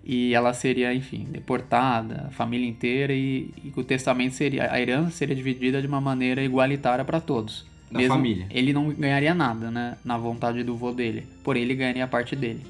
[0.03, 5.11] E ela seria, enfim, deportada, a família inteira, e, e o testamento seria, a herança
[5.11, 7.65] seria dividida de uma maneira igualitária para todos.
[7.91, 8.47] Da Mesmo família.
[8.49, 9.97] Ele não ganharia nada, né?
[10.03, 11.27] Na vontade do vô dele.
[11.43, 12.61] Porém, ele ganharia a parte dele.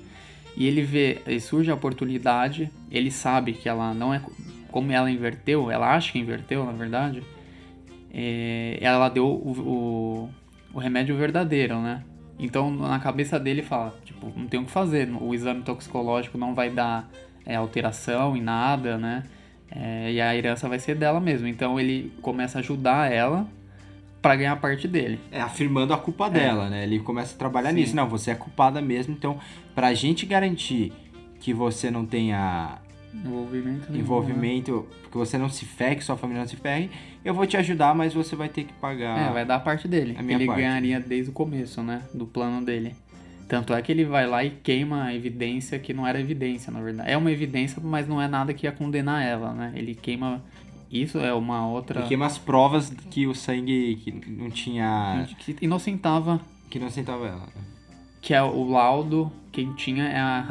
[0.58, 4.22] E ele vê, e surge a oportunidade, ele sabe que ela não é.
[4.70, 7.24] Como ela inverteu, ela acha que inverteu, na verdade.
[8.14, 10.30] é, ela deu o, o,
[10.74, 12.04] o remédio verdadeiro, né?
[12.42, 16.56] Então, na cabeça dele, fala: tipo, não tem o que fazer, o exame toxicológico não
[16.56, 17.08] vai dar
[17.46, 19.24] é, alteração em nada, né?
[19.70, 21.48] É, e a herança vai ser dela mesmo.
[21.48, 23.48] Então, ele começa a ajudar ela
[24.22, 25.20] para ganhar parte dele.
[25.32, 26.84] É, afirmando a culpa dela, né?
[26.84, 27.76] Ele começa a trabalhar Sim.
[27.76, 27.96] nisso.
[27.96, 29.40] Não, você é culpada mesmo, então,
[29.74, 30.92] pra gente garantir
[31.40, 32.80] que você não tenha
[33.14, 33.82] Envolvimento.
[33.82, 34.00] nenhum, né?
[34.00, 36.90] envolvimento, que você não se ferre, que sua família não se ferre,
[37.24, 39.30] eu vou te ajudar, mas você vai ter que pagar.
[39.30, 40.16] É, vai dar a parte dele.
[40.18, 40.62] A minha ele parte.
[40.62, 42.04] ganharia desde o começo, né?
[42.14, 42.96] Do plano dele.
[43.48, 46.80] Tanto é que ele vai lá e queima a evidência que não era evidência, na
[46.80, 47.12] verdade.
[47.12, 49.74] É uma evidência, mas não é nada que ia condenar ela, né?
[49.76, 50.42] Ele queima.
[50.90, 52.00] Isso é uma outra.
[52.00, 55.28] Ele queima as provas que o sangue que não tinha.
[55.38, 56.40] Que inocentava,
[56.70, 57.50] que não sentava ela.
[58.22, 59.32] Que é o laudo.
[59.52, 60.46] Quem tinha é a,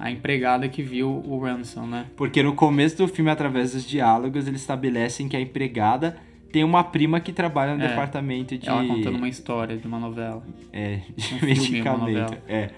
[0.00, 2.06] a, a empregada que viu o Ransom, né?
[2.16, 6.16] Porque no começo do filme, através dos diálogos, eles estabelecem que a empregada
[6.50, 7.88] tem uma prima que trabalha no É.
[7.88, 8.66] departamento de.
[8.66, 10.42] Ela contando uma história de uma novela.
[10.72, 12.00] É, de um filme, medicamento.
[12.00, 12.38] novela.
[12.48, 12.70] É.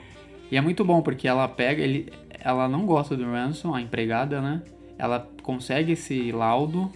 [0.50, 4.40] E é muito bom porque ela pega, ele, ela não gosta do Ransom, a empregada,
[4.40, 4.62] né?
[4.98, 6.90] Ela consegue esse laudo,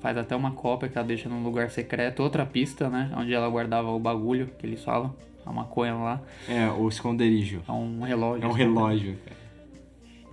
[0.00, 3.12] faz até uma cópia que ela deixa num lugar secreto, outra pista, né?
[3.16, 5.14] Onde ela guardava o bagulho que eles falam,
[5.46, 6.20] a maconha lá.
[6.48, 7.62] É, o esconderijo.
[7.68, 8.44] É um relógio.
[8.44, 9.18] É um assim, relógio.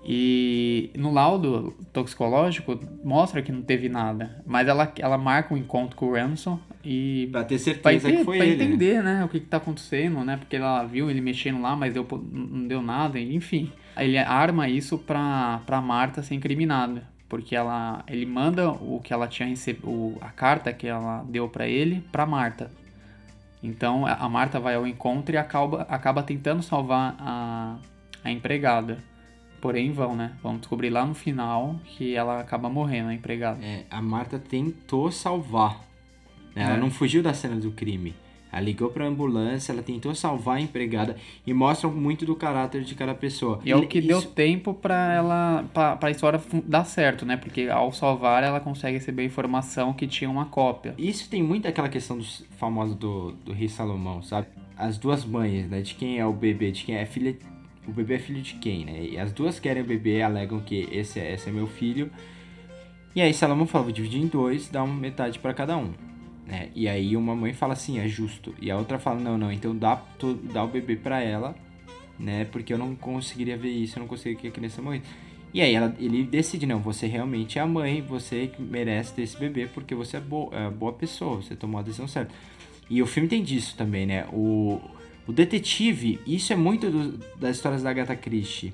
[0.04, 5.96] E no laudo toxicológico mostra que não teve nada, mas ela, ela marca um encontro
[5.96, 8.56] com o Ransom e Pra ter pra, certeza ente- que foi pra ele.
[8.58, 8.64] né?
[8.66, 9.24] entender, né?
[9.24, 10.38] o que, que tá acontecendo, né?
[10.38, 13.72] Porque ela viu ele mexendo lá, mas deu, não deu nada, enfim.
[13.96, 17.04] Ele arma isso pra, pra Marta ser incriminada.
[17.30, 21.68] Porque ela, ele manda o que ela tinha recebido, a carta que ela deu pra
[21.68, 22.72] ele, pra Marta.
[23.64, 27.78] Então a Marta vai ao encontro e acaba, acaba tentando salvar a,
[28.24, 28.98] a empregada.
[29.62, 30.34] Porém, vão, né?
[30.42, 33.64] Vamos descobrir lá no final que ela acaba morrendo, a empregada.
[33.64, 35.80] É, a Marta tentou salvar.
[36.56, 36.64] né?
[36.64, 36.78] Ela É.
[36.80, 38.16] não fugiu da cena do crime.
[38.52, 41.16] Ela ligou pra ambulância, ela tentou salvar a empregada
[41.48, 43.60] e mostra muito do caráter de cada pessoa.
[43.64, 47.38] E é o que Isso- deu tempo pra ela, pra, pra história dar certo, né?
[47.38, 50.94] Porque ao salvar ela consegue receber a informação que tinha uma cópia.
[50.98, 54.48] Isso tem muito aquela questão dos famosos do, do rei Salomão, sabe?
[54.78, 55.82] As duas mães, né?
[55.82, 57.38] De quem é o bebê, de quem é filha.
[57.88, 59.04] O bebê é filho de quem, né?
[59.12, 62.12] E as duas querem o bebê, alegam que esse é, esse é meu filho.
[63.16, 65.92] E aí Salomão fala, vou dividir em dois, dá uma metade pra cada um.
[66.52, 66.68] Né?
[66.76, 68.54] E aí uma mãe fala assim, é justo.
[68.62, 71.56] E a outra fala, não, não, então dá, to- dá o bebê pra ela,
[72.20, 72.44] né?
[72.52, 75.06] Porque eu não conseguiria ver isso, eu não conseguiria que a criança morresse.
[75.54, 79.38] E aí ela, ele decide, não, você realmente é a mãe, você merece ter esse
[79.38, 82.34] bebê porque você é, bo é boa pessoa, você tomou a decisão certa.
[82.90, 84.26] E o filme tem disso também, né?
[84.34, 84.82] O,
[85.26, 88.74] o detetive, isso é muito do- das histórias da Agatha Christie.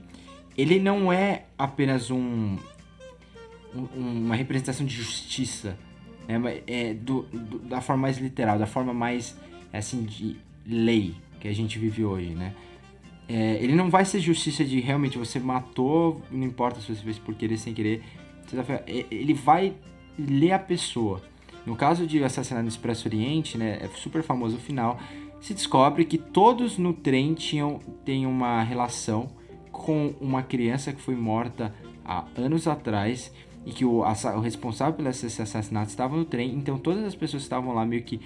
[0.58, 2.58] Ele não é apenas um,
[3.76, 5.78] um- uma representação de justiça,
[6.40, 9.38] Mas É do, do- da forma mais literal, da forma mais,
[9.72, 12.54] assim, de lei que a gente vive hoje, né?
[13.30, 17.20] É, ele não vai ser justiça de realmente você matou, não importa se você fez
[17.20, 18.02] por querer, sem querer.
[18.50, 19.74] tá é- Ele vai
[20.18, 21.22] ler a pessoa.
[21.66, 24.98] No caso de Assassinato no Expresso Oriente, né, é super famoso o final,
[25.42, 29.30] se descobre que todos no trem tinham têm uma relação
[29.72, 31.76] com uma criança que foi morta
[32.06, 33.32] há anos atrás
[33.68, 37.44] e que o, o responsável pelo esse assassinato estava no trem, então todas as pessoas
[37.44, 38.22] que estavam lá meio que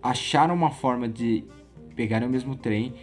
[0.00, 1.42] acharam uma forma de
[1.96, 2.94] pegarem o mesmo trem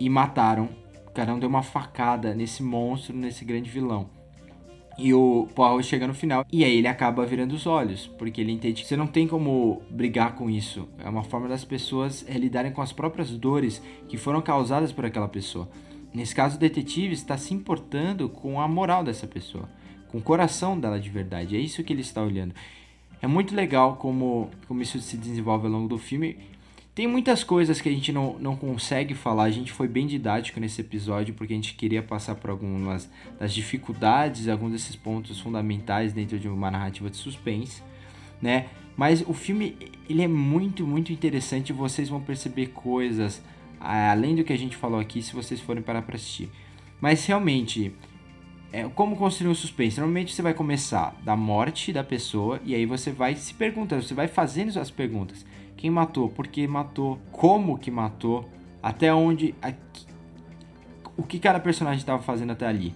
[0.00, 0.70] e mataram.
[1.12, 4.08] Cada um deu uma facada nesse monstro, nesse grande vilão.
[4.96, 8.52] E o Poirot chega no final e aí ele acaba virando os olhos, porque ele
[8.52, 10.88] entende que você não tem como brigar com isso.
[11.04, 15.04] É uma forma das pessoas eh, lidarem com as próprias dores que foram causadas por
[15.04, 15.68] aquela pessoa.
[16.14, 19.68] Nesse caso, o detetive está se importando com a moral dessa pessoa,
[20.08, 21.56] com o coração dela de verdade.
[21.56, 22.54] É isso que ele está olhando.
[23.20, 26.36] É muito legal como, como isso se desenvolve ao longo do filme.
[26.94, 29.44] Tem muitas coisas que a gente não, não consegue falar.
[29.44, 33.54] A gente foi bem didático nesse episódio porque a gente queria passar por algumas das
[33.54, 37.82] dificuldades, alguns desses pontos fundamentais dentro de uma narrativa de suspense,
[38.42, 38.66] né?
[38.96, 39.76] Mas o filme
[40.08, 41.72] ele é muito, muito interessante.
[41.72, 43.40] Vocês vão perceber coisas
[43.80, 46.50] ah, além do que a gente falou aqui se vocês forem parar para assistir.
[47.00, 47.92] Mas realmente,
[48.72, 49.98] é, como construir um suspense?
[49.98, 54.14] Normalmente você vai começar da morte da pessoa e aí você vai se perguntando, você
[54.14, 55.44] vai fazendo as perguntas.
[55.76, 56.28] Quem matou?
[56.28, 57.18] Por que matou?
[57.32, 58.48] Como que matou?
[58.82, 59.54] Até onde?
[59.62, 59.72] a-
[61.16, 62.94] o que cada personagem estava fazendo até ali?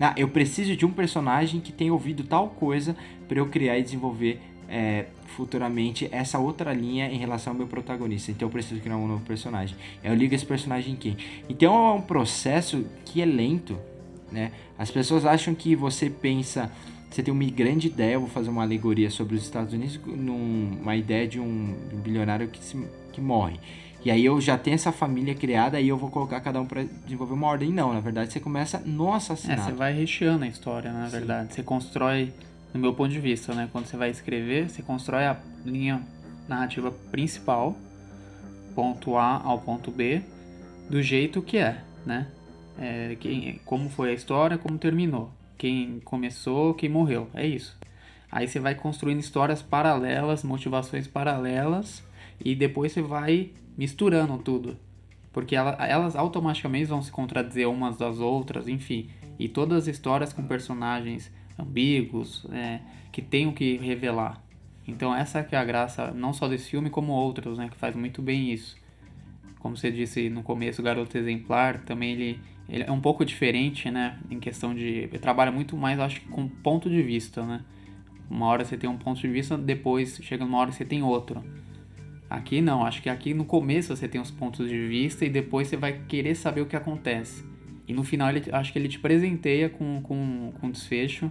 [0.00, 2.96] Ah, eu preciso de um personagem que tenha ouvido tal coisa
[3.28, 5.06] para eu criar e desenvolver é,
[5.36, 8.30] futuramente essa outra linha em relação ao meu protagonista.
[8.30, 9.76] Então eu preciso criar um novo personagem.
[10.02, 11.16] Eu ligo esse personagem em quem?
[11.48, 13.78] Então é um processo que é lento,
[14.32, 14.52] né?
[14.78, 16.70] As pessoas acham que você pensa,
[17.10, 21.26] você tem uma grande ideia, vou fazer uma alegoria sobre os Estados Unidos, numa ideia
[21.28, 22.76] de um, de um bilionário que, se,
[23.12, 23.58] que morre.
[24.04, 26.82] E aí eu já tenho essa família criada e eu vou colocar cada um para
[27.04, 27.72] desenvolver uma ordem.
[27.72, 29.62] Não, na verdade você começa no É, assassinato.
[29.62, 31.54] você vai recheando a história, na verdade.
[31.54, 32.30] Você constrói,
[32.74, 33.66] no meu ponto de vista, né?
[33.72, 36.02] Quando você vai escrever, você constrói a linha
[36.46, 37.74] narrativa principal,
[38.74, 40.20] ponto A ao ponto B,
[40.90, 42.26] do jeito que é, né?
[42.78, 45.30] É, quem, como foi a história, como terminou.
[45.56, 47.28] Quem começou, quem morreu.
[47.34, 47.76] É isso.
[48.30, 52.02] Aí você vai construindo histórias paralelas, motivações paralelas,
[52.44, 54.76] e depois você vai misturando tudo.
[55.32, 59.08] Porque ela- elas automaticamente vão se contradizer umas das outras, enfim.
[59.38, 62.80] E todas as histórias com personagens ambíguos, é,
[63.12, 64.42] que tem o que revelar.
[64.86, 67.68] Então essa que é a graça, não só desse filme, como outros, né?
[67.68, 68.76] Que faz muito bem isso.
[69.64, 73.90] Como você disse no começo, o Garoto Exemplar, também ele, ele é um pouco diferente,
[73.90, 74.18] né?
[74.30, 74.84] Em questão de...
[74.84, 77.62] Ele trabalha muito mais, acho que com ponto de vista, né?
[78.28, 81.02] Uma hora você tem um ponto de vista, depois chega uma hora que você tem
[81.02, 81.42] outro.
[82.28, 85.66] Aqui não, acho que aqui no começo você tem os pontos de vista e depois
[85.66, 87.42] você vai querer saber o que acontece.
[87.88, 91.30] E no final ele, acho que ele te presenteia com, com, com um desfecho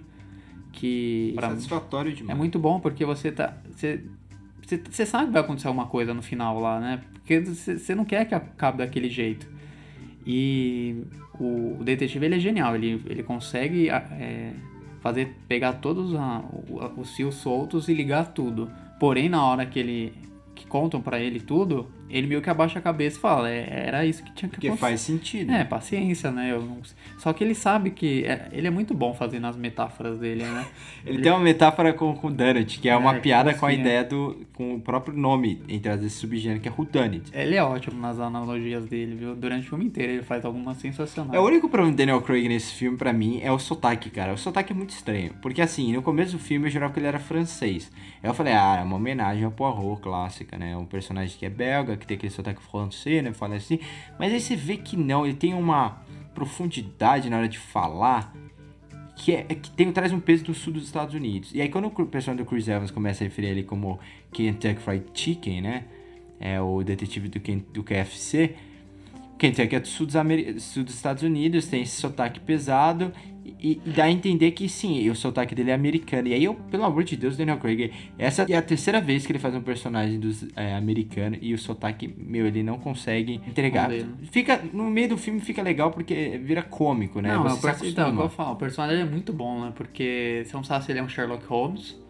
[0.72, 2.36] que Satisfatório é demais.
[2.36, 3.56] muito bom porque você tá.
[3.72, 4.04] Você,
[4.66, 7.02] você, sabe que vai acontecer alguma coisa no final lá, né?
[7.14, 9.48] Porque você, não quer que acabe daquele jeito.
[10.26, 11.04] E
[11.40, 14.54] o, o detetive ele é genial, ele, ele consegue é,
[15.02, 16.44] fazer pegar todos a-
[16.98, 18.72] os fios soltos e ligar tudo.
[19.00, 20.14] Porém, na hora que ele
[20.56, 24.06] que contam pra ele tudo, ele meio que abaixa a cabeça e fala, é, era
[24.06, 24.88] isso que tinha que Porque acontecer.
[24.88, 25.52] faz sentido.
[25.52, 26.54] É, paciência, né?
[26.54, 26.78] Não-
[27.18, 28.24] Só que ele sabe que.
[28.26, 30.66] é- ele é muito bom fazendo as metáforas dele, né?
[31.06, 33.70] Ele tem uma metáfora com, com Donut, que é uma É, que piada com a
[33.70, 33.82] fofinha.
[33.82, 34.46] ideia do.
[34.54, 37.30] com o próprio nome entre as esse subgênero, que é Whodunit.
[37.34, 39.36] Ele é ótimo nas analogias dele, viu?
[39.36, 41.34] Durante o filme inteiro ele faz algumas sensacionais.
[41.34, 44.34] É o único problema do Daniel Craig nesse filme, pra mim, é o sotaque, cara.
[44.34, 45.34] O sotaque é muito estranho.
[45.42, 47.92] Porque assim, no começo do filme eu jurava que ele era francês.
[48.22, 50.76] Eu falei, ah, é uma homenagem ao Poirot clássica, né?
[50.78, 53.34] Um personagem que é belga, que tem aquele sotaque francês, né?
[53.34, 53.80] Fala assim.
[54.20, 56.02] Mas aí você vê que não, ele tem uma
[56.36, 58.34] profundidade na hora de falar
[59.16, 61.54] que, é, é que tem, traz um peso do sul dos Estados Unidos.
[61.54, 64.00] E aí quando o personagem do Chris Evans começa a referir ele como
[64.32, 65.86] Kentucky Fried Chicken, né?
[66.40, 67.40] É o detetive do,
[67.72, 68.56] do KFC.
[69.38, 73.12] Kentucky é do sul dos, sul dos Estados Unidos, tem esse sotaque pesado
[73.46, 76.28] e, e dá a entender que sim, o sotaque dele é americano.
[76.28, 79.32] E aí eu, pelo amor de Deus, Daniel Craig, essa é a terceira vez que
[79.32, 83.90] ele faz um personagem dos é, americano e o sotaque, meu, ele não consegue entregar.
[83.90, 84.08] Né?
[84.32, 87.34] Fica, no meio do filme fica legal porque vira cômico, né?
[87.34, 88.24] Não, Você se perso- então, é o que acostuma.
[88.24, 89.74] eu falo, o personagem é muito bom, né?
[89.76, 92.02] Porque você não sabe se ele é um Sherlock Holmes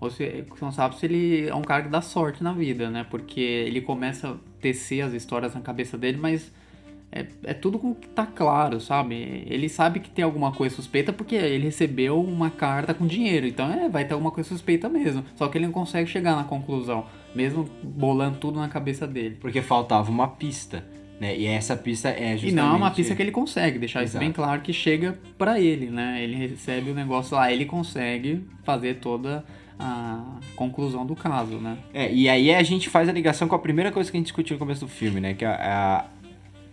[0.00, 2.88] ou se você não sabe se ele é um cara que dá sorte na vida,
[2.90, 3.04] né?
[3.10, 6.52] Porque ele começa a tecer as histórias na cabeça dele, mas
[7.10, 9.44] é, é tudo com que tá claro, sabe?
[9.46, 13.70] Ele sabe que tem alguma coisa suspeita porque ele recebeu uma carta com dinheiro, então
[13.72, 15.24] é, vai ter alguma coisa suspeita mesmo.
[15.34, 19.36] Só que ele não consegue chegar na conclusão, mesmo bolando tudo na cabeça dele.
[19.40, 20.84] Porque faltava uma pista,
[21.18, 21.36] né?
[21.36, 22.48] E essa pista é justamente...
[22.48, 24.24] E não é uma pista que ele consegue, deixar isso Exato.
[24.24, 26.22] bem claro que chega pra ele, né?
[26.22, 29.44] Ele recebe o negócio lá, ele consegue fazer toda
[29.78, 31.78] a conclusão do caso, né?
[31.94, 34.26] É, e aí a gente faz a ligação com a primeira coisa que a gente
[34.26, 35.34] discutiu no começo do filme, né?
[35.34, 36.04] Que é a,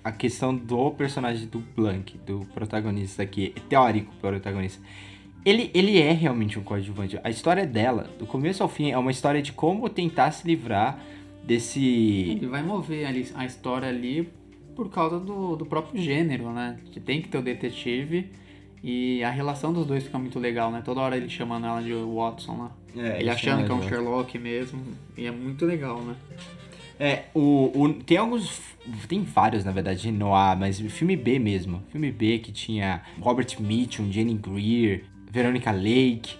[0.05, 4.79] a questão do personagem do Blank, do protagonista aqui, teórico protagonista.
[5.43, 7.19] Ele, ele é realmente um coadjuvante.
[7.23, 10.99] A história dela, do começo ao fim, é uma história de como tentar se livrar
[11.43, 11.79] desse.
[11.79, 14.29] Ele vai mover ali a história ali
[14.75, 16.77] por causa do, do próprio gênero, né?
[16.91, 18.29] Que tem que ter o detetive
[18.83, 20.83] e a relação dos dois fica muito legal, né?
[20.85, 22.71] Toda hora ele chamando ela de Watson lá.
[22.95, 24.83] É, ele achando que é um Sherlock mesmo.
[25.17, 26.15] E é muito legal, né?
[26.99, 28.61] É, o, o- tem alguns.
[29.07, 31.81] Tem vários, na verdade, Noir, mas filme B mesmo.
[31.91, 36.35] Filme B que tinha Robert Mitchum, Jenny Greer, Veronica Lake,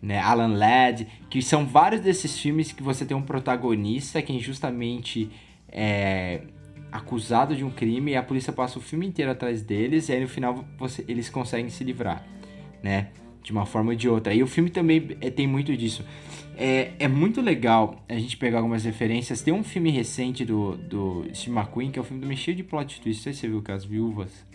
[0.00, 4.36] né, Alan Ladd, que são vários desses filmes que você tem um protagonista que é
[4.36, 5.28] injustamente
[5.68, 6.42] é
[6.90, 10.20] acusado de um crime e a polícia passa o filme inteiro atrás deles e aí
[10.20, 12.24] no final você- eles conseguem se livrar,
[12.82, 13.08] né?
[13.42, 14.32] De uma forma ou de outra.
[14.34, 16.04] E o filme também é, tem muito disso.
[16.64, 19.42] É, é muito legal a gente pegar algumas referências.
[19.42, 22.62] Tem um filme recente do, do Steve McQueen, que é um filme também cheio de
[22.62, 23.18] plot twist.
[23.18, 24.46] Não sei se você viu que as viúvas.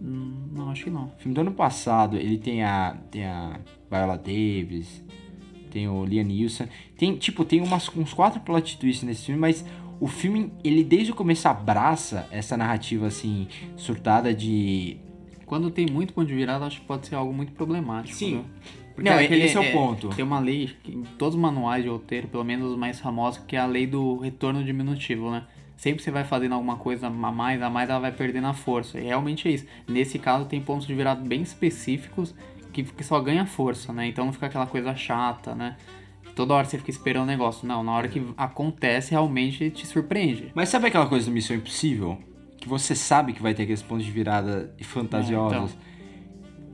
[0.00, 1.06] Hum, não, acho que não.
[1.06, 3.58] O filme do ano passado, ele tem a, tem a
[3.90, 5.04] Viola Davis,
[5.72, 6.68] tem o Liam Neeson.
[6.96, 9.64] Tem, tipo, tem umas, uns quatro plot twists nesse filme, mas
[9.98, 14.98] o filme, ele desde o começo abraça essa narrativa, assim, surtada de...
[15.46, 18.16] Quando tem muito ponto de virada, acho que pode ser algo muito problemático.
[18.16, 18.36] Sim.
[18.36, 18.44] né?
[19.00, 20.10] Porque Não, aquele- esse é o ponto.
[20.10, 23.56] Tem uma lei em todos os manuais de roteiro, pelo menos os mais famosos, que
[23.56, 25.44] é a lei do retorno diminutivo, né?
[25.74, 28.52] Sempre que você vai fazendo alguma coisa a mais, a mais, ela vai perdendo a
[28.52, 29.00] força.
[29.00, 29.64] E realmente é isso.
[29.88, 32.34] Nesse caso, tem pontos de virada bem específicos
[32.74, 34.06] que, que só ganha força, né?
[34.06, 35.76] Então não fica aquela coisa chata, né?
[36.36, 37.66] Toda hora você fica esperando o negócio.
[37.66, 40.52] Não, na hora que acontece, realmente te surpreende.
[40.54, 42.18] Mas sabe aquela coisa do Missão Impossível?
[42.58, 45.72] Que você sabe que vai ter aqueles pontos de virada fantasiosos.
[45.72, 45.89] É,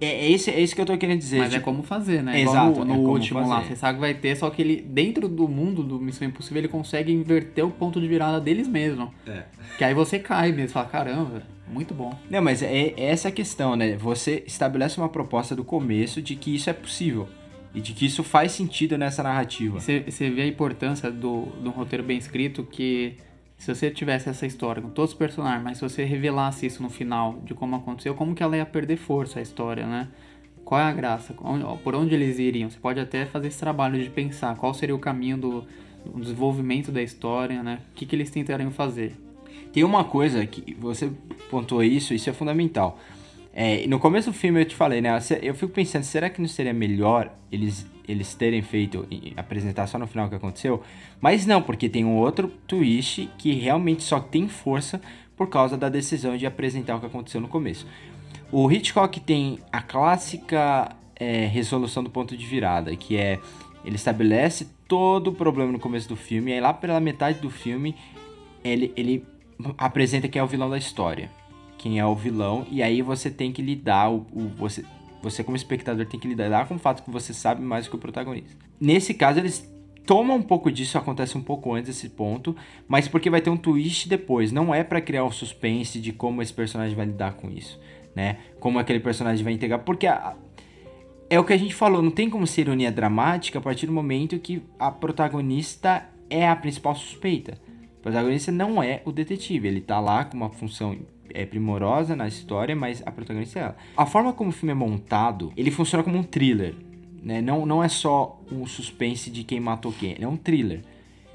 [0.00, 1.38] é, esse, é isso que eu tô querendo dizer.
[1.38, 2.40] Mas é tipo, como fazer, né?
[2.40, 3.68] Exato, Igual no, é no como último lá, fazer.
[3.68, 6.68] você sabe que vai ter, só que ele, dentro do mundo do Missão Impossível, ele
[6.68, 9.12] consegue inverter o ponto de virada deles mesmo.
[9.26, 9.44] É.
[9.78, 12.12] Que aí você cai mesmo, fala, caramba, muito bom.
[12.28, 13.96] Não, mas é, é essa a questão, né?
[13.96, 17.28] Você estabelece uma proposta do começo de que isso é possível.
[17.74, 19.78] E de que isso faz sentido nessa narrativa.
[19.78, 23.16] Você, você vê a importância do, do roteiro bem escrito que
[23.56, 26.90] se você tivesse essa história com todos os personagens, mas se você revelasse isso no
[26.90, 30.08] final de como aconteceu, como que ela ia perder força a história, né?
[30.64, 31.32] Qual é a graça?
[31.32, 32.68] Por onde eles iriam?
[32.68, 35.64] Você pode até fazer esse trabalho de pensar qual seria o caminho do,
[36.04, 37.80] do desenvolvimento da história, né?
[37.92, 39.16] O que, que eles tentariam fazer?
[39.72, 41.10] Tem uma coisa que você
[41.50, 42.98] pontuou isso, isso é fundamental.
[43.52, 45.18] É, no começo do filme eu te falei, né?
[45.40, 49.98] Eu fico pensando, será que não seria melhor eles, eles terem feito e apresentar só
[49.98, 50.82] no final o que aconteceu?
[51.20, 55.00] Mas não, porque tem um outro twist que realmente só tem força
[55.36, 57.86] por causa da decisão de apresentar o que aconteceu no começo.
[58.50, 63.38] O Hitchcock tem a clássica é, resolução do ponto de virada, que é
[63.84, 67.50] ele estabelece todo o problema no começo do filme, e aí lá pela metade do
[67.50, 67.94] filme
[68.64, 69.24] ele, ele
[69.78, 71.30] apresenta quem é o vilão da história.
[71.78, 74.84] Quem é o vilão, e aí você tem que lidar, o, o- você,
[75.22, 77.98] você como espectador tem que lidar com o fato que você sabe mais que o
[77.98, 78.56] protagonista.
[78.80, 79.70] Nesse caso, eles
[80.06, 82.54] tomam um pouco disso, acontece um pouco antes desse ponto,
[82.86, 84.52] mas porque vai ter um twist depois.
[84.52, 87.80] Não é pra criar um suspense de como esse personagem vai lidar com isso,
[88.14, 88.38] né?
[88.60, 90.36] Como aquele personagem vai entregar, porque a-
[91.28, 93.92] é o que a gente falou, não tem como ser ironia dramática a partir do
[93.92, 97.58] momento que a protagonista é a principal suspeita.
[97.98, 100.96] O protagonista não é o detetive, ele tá lá com uma função
[101.34, 103.76] é, primorosa na história, mas a protagonista é ela.
[103.96, 106.74] A forma como o filme é montado, ele funciona como um thriller,
[107.22, 107.40] né?
[107.40, 110.82] Não, não é só um suspense de quem matou quem, ele é um thriller.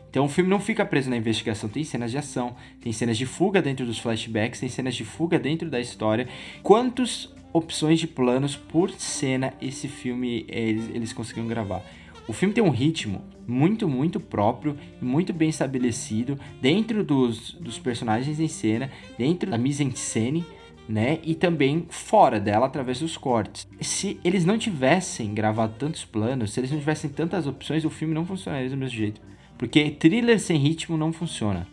[0.10, 3.26] Então o filme não fica preso na investigação, tem cenas de ação, tem cenas de
[3.26, 6.28] fuga dentro dos flashbacks, tem cenas de fuga dentro da história.
[6.62, 11.82] Quantas opções de planos por cena esse filme eh, eles, eles conseguiram gravar?
[12.28, 18.40] O filme tem um ritmo muito, muito próprio, muito bem estabelecido dentro dos, dos personagens
[18.40, 20.46] em cena, dentro da mise-en-scène,
[20.88, 21.20] né?
[21.24, 23.68] E também fora dela através dos cortes.
[23.80, 28.14] Se eles não tivessem gravado tantos planos, se eles não tivessem tantas opções, o filme
[28.14, 29.22] não funcionaria do mesmo jeito.
[29.58, 31.68] Porque thriller sem ritmo não funciona.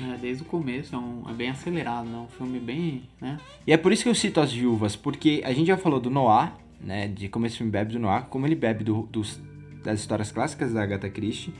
[0.00, 2.16] É, desde o começo, é, um- é bem acelerado, né?
[2.18, 3.38] Um filme bem, né?
[3.66, 6.08] E é por isso que eu cito as viúvas, porque a gente já falou do
[6.10, 7.08] Noir, né?
[7.08, 9.40] De como esse filme bebe do Noir, como ele bebe do- dos,
[9.82, 11.52] das histórias clássicas da Agatha Christie.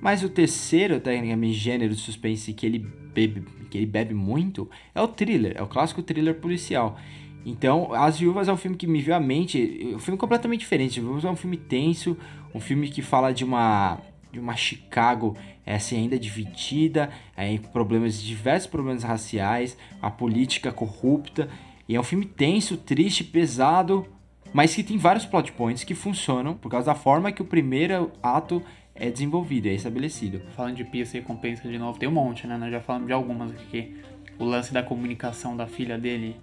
[0.00, 5.00] Mas o terceiro, tecnicamente, gênero de suspense que ele bebe, que ele bebe muito é
[5.00, 6.98] o thriller, é o clássico thriller policial.
[7.44, 10.98] Então, As Viúvas é um filme que me veio à mente, um filme completamente diferente.
[10.98, 12.16] As Viúvas é um filme tenso,
[12.54, 13.98] um filme que fala de uma
[14.30, 20.70] de uma Chicago é, assim, ainda dividida, é, em problemas, diversos problemas raciais, a política
[20.70, 21.48] corrupta.
[21.88, 24.06] E é um filme tenso, triste, pesado,
[24.52, 28.10] mas que tem vários plot points que funcionam por causa da forma que o primeiro
[28.22, 28.62] ato
[28.94, 30.42] é desenvolvido, é estabelecido.
[30.56, 32.56] Falando de pista e recompensa de novo, tem um monte, né?
[32.56, 33.96] Nós já falamos de algumas aqui.
[34.38, 36.36] O lance da comunicação da filha dele,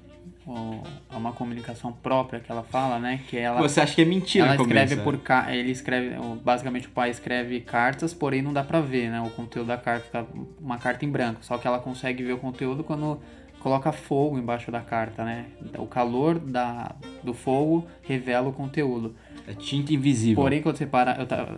[1.11, 3.19] é uma comunicação própria que ela fala, né?
[3.27, 5.19] Que ela, Você acha que é mentira ela escreve por né?
[5.23, 5.53] ca...
[5.53, 9.21] ele escreve, basicamente o pai escreve cartas, porém não dá pra ver, né?
[9.21, 10.27] O conteúdo da carta fica
[10.59, 13.19] uma carta em branco, só que ela consegue ver o conteúdo quando
[13.65, 15.47] coloca fogo embaixo da carta, né?
[15.79, 16.93] O calor da,
[17.23, 19.15] do fogo revela o conteúdo.
[19.47, 20.35] É tinta invisível.
[20.43, 21.17] Porém, quando você para,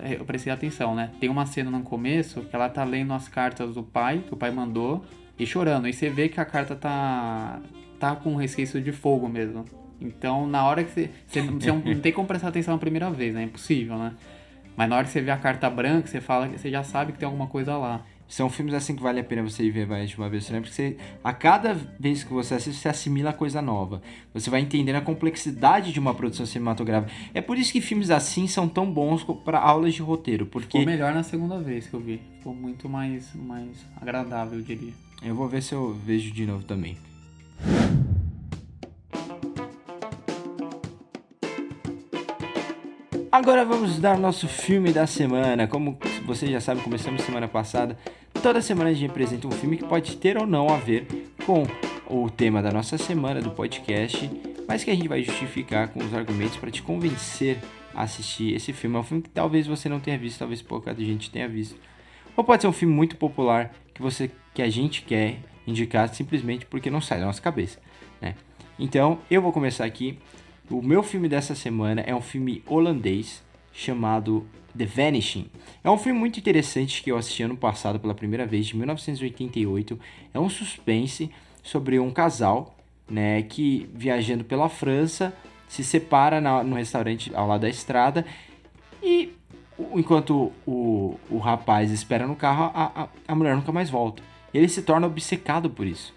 [0.09, 1.11] eu, eu prestei atenção, né?
[1.19, 4.37] Tem uma cena no começo que ela tá lendo as cartas do pai, que o
[4.37, 5.03] pai mandou,
[5.37, 5.85] e chorando.
[5.85, 7.59] E você vê que a carta tá,
[7.99, 9.65] tá com um resquício de fogo mesmo.
[9.99, 11.09] Então, na hora que você.
[11.27, 13.41] Você, não- você não, não tem como prestar atenção na primeira vez, né?
[13.41, 14.13] É impossível, né?
[14.77, 17.11] Mas na hora que você vê a carta branca, você fala que você já sabe
[17.11, 18.05] que tem alguma coisa lá.
[18.27, 20.59] São filmes assim que vale a pena você ir ver mais de uma vez, né?
[20.59, 24.01] Porque você, a cada vez que você assiste, você assimila coisa nova.
[24.33, 27.11] Você vai entendendo a complexidade de uma produção cinematográfica.
[27.33, 30.85] É por isso que filmes assim são tão bons para aulas de roteiro, porque Ficou
[30.85, 32.21] melhor na segunda vez que eu vi.
[32.37, 34.93] Ficou muito mais, mais agradável, eu diria.
[35.23, 36.97] eu vou ver se eu vejo de novo também.
[43.31, 45.67] Agora vamos dar nosso filme da semana.
[45.67, 45.97] Como
[46.27, 47.97] vocês já sabem, começamos semana passada.
[48.43, 51.07] Toda semana a gente apresenta um filme que pode ter ou não a ver
[51.45, 51.63] com
[52.05, 54.29] o tema da nossa semana do podcast,
[54.67, 57.59] mas que a gente vai justificar com os argumentos para te convencer
[57.95, 58.97] assistir esse filme.
[58.97, 61.79] É um filme que talvez você não tenha visto, talvez pouca gente tenha visto.
[62.35, 66.65] Ou pode ser um filme muito popular que você que a gente quer indicar simplesmente
[66.65, 67.79] porque não sai da nossa cabeça,
[68.19, 68.35] né?
[68.77, 70.19] Então, eu vou começar aqui.
[70.69, 74.45] O meu filme dessa semana é um filme holandês chamado
[74.77, 75.47] The Vanishing.
[75.83, 79.99] É um filme muito interessante que eu assisti ano passado pela primeira vez, de 1988.
[80.33, 81.31] É um suspense
[81.63, 82.77] sobre um casal,
[83.09, 85.33] né, que viajando pela França
[85.67, 88.25] se separa na, no restaurante ao lado da estrada
[89.01, 89.33] e
[89.93, 94.23] enquanto o, o rapaz espera no carro, a, a, a mulher nunca mais volta.
[94.53, 96.13] Ele se torna obcecado por isso.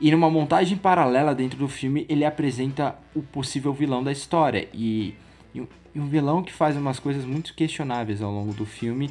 [0.00, 4.68] E numa montagem paralela dentro do filme, ele apresenta o possível vilão da história.
[4.74, 5.14] E,
[5.54, 5.62] e,
[5.94, 9.10] e um vilão que faz umas coisas muito questionáveis ao longo do filme,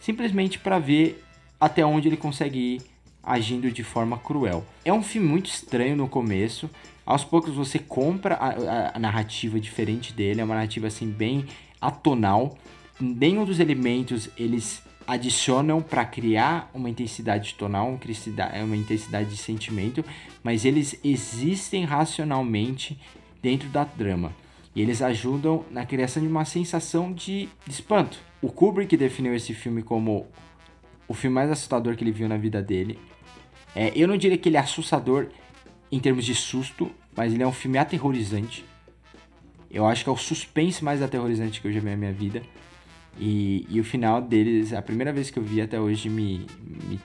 [0.00, 1.22] simplesmente para ver
[1.60, 2.82] até onde ele consegue ir
[3.22, 4.64] agindo de forma cruel.
[4.84, 6.70] É um filme muito estranho no começo.
[7.04, 11.46] Aos poucos você compra a, a, a narrativa diferente dele, é uma narrativa assim bem
[11.80, 12.56] atonal.
[13.00, 17.98] Nenhum dos elementos eles adicionam para criar uma intensidade tonal,
[18.64, 20.04] uma intensidade de sentimento,
[20.42, 22.98] mas eles existem racionalmente
[23.40, 24.32] dentro da trama.
[24.76, 28.18] E eles ajudam na criação de uma sensação de espanto.
[28.42, 30.26] O Kubrick definiu esse filme como
[31.08, 32.98] o filme mais assustador que ele viu na vida dele.
[33.74, 35.28] É, eu não diria que ele é assustador
[35.90, 38.66] em termos de susto, mas ele é um filme aterrorizante.
[39.70, 42.42] Eu acho que é o suspense mais aterrorizante que eu já vi na minha vida.
[43.18, 46.46] E, e o final deles, a primeira vez que eu vi até hoje, me,
[46.86, 47.00] me,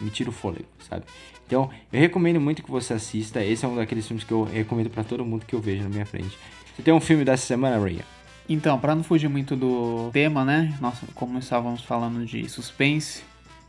[0.00, 1.04] me tira o fôlego, sabe?
[1.44, 3.44] Então, eu recomendo muito que você assista.
[3.44, 5.88] Esse é um daqueles filmes que eu recomendo para todo mundo que eu vejo na
[5.88, 6.38] minha frente.
[6.74, 8.00] Você tem um filme dessa semana, Ray?
[8.48, 10.76] Então, para não fugir muito do tema, né?
[10.80, 13.22] Nossa, como estávamos falando de suspense,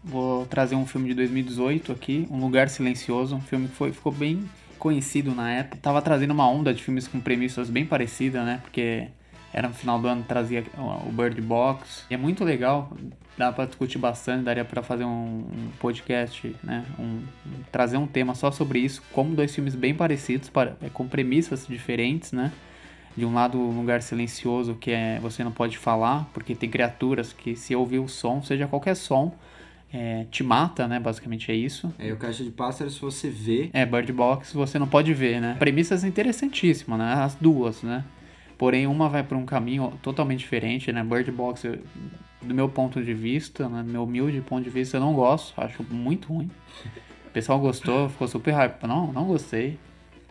[0.03, 4.11] vou trazer um filme de 2018 aqui, Um Lugar Silencioso, um filme que foi, ficou
[4.11, 4.49] bem
[4.79, 5.77] conhecido na época.
[5.79, 8.59] Tava trazendo uma onda de filmes com premissas bem parecidas, né?
[8.63, 9.07] Porque
[9.53, 10.63] era no final do ano, trazia
[11.07, 12.05] o Bird Box.
[12.09, 12.91] E é muito legal,
[13.37, 16.83] dá para discutir bastante, daria para fazer um, um, podcast, né?
[16.97, 17.23] Um, um,
[17.71, 21.67] trazer um tema só sobre isso, como dois filmes bem parecidos, para, é, com premissas
[21.67, 22.51] diferentes, né?
[23.15, 27.31] De um lado, um lugar silencioso que é você não pode falar, porque tem criaturas
[27.31, 29.33] que se ouvir o som, seja qualquer som,
[29.93, 30.99] é, te mata, né?
[30.99, 31.93] Basicamente é isso.
[31.97, 33.69] É, o Caixa de Pássaros, se você vê...
[33.71, 35.55] É, Bird Box você não pode ver, né?
[35.57, 37.13] Premissas interessantíssimas, né?
[37.13, 38.03] As duas, né?
[38.57, 41.03] Porém, uma vai para um caminho totalmente diferente, né?
[41.03, 41.63] Bird Box,
[42.41, 43.83] do meu ponto de vista, né?
[43.83, 46.49] do meu humilde ponto de vista, eu não gosto, acho muito ruim.
[47.27, 48.83] O pessoal gostou, ficou super hype.
[48.87, 49.77] Não, não gostei.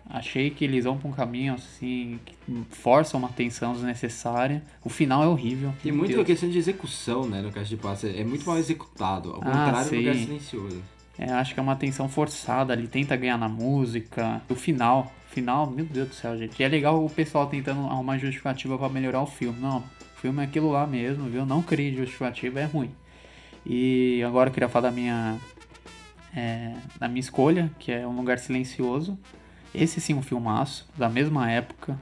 [0.08, 2.34] Achei que eles vão para um caminho assim, que
[2.70, 4.62] força uma tensão desnecessária.
[4.84, 5.72] O final é horrível.
[5.82, 8.16] Tem muito a questão de execução, né, no Caixa de Pássaros.
[8.16, 10.82] É muito mal executado, ao ah, contrário do Lugar Silencioso.
[11.18, 14.42] É, acho que é uma tensão forçada, ele tenta ganhar na música.
[14.48, 16.60] O final, final, meu Deus do céu, gente.
[16.60, 19.58] E é legal o pessoal tentando arrumar justificativa para melhorar o filme.
[19.58, 21.46] Não, o filme é aquilo lá mesmo, viu?
[21.46, 22.90] Não crie justificativa, é ruim.
[23.64, 25.38] E agora eu queria falar da minha,
[26.36, 29.18] é, da minha escolha, que é Um Lugar Silencioso.
[29.74, 31.98] Esse sim, um filmaço, da mesma época.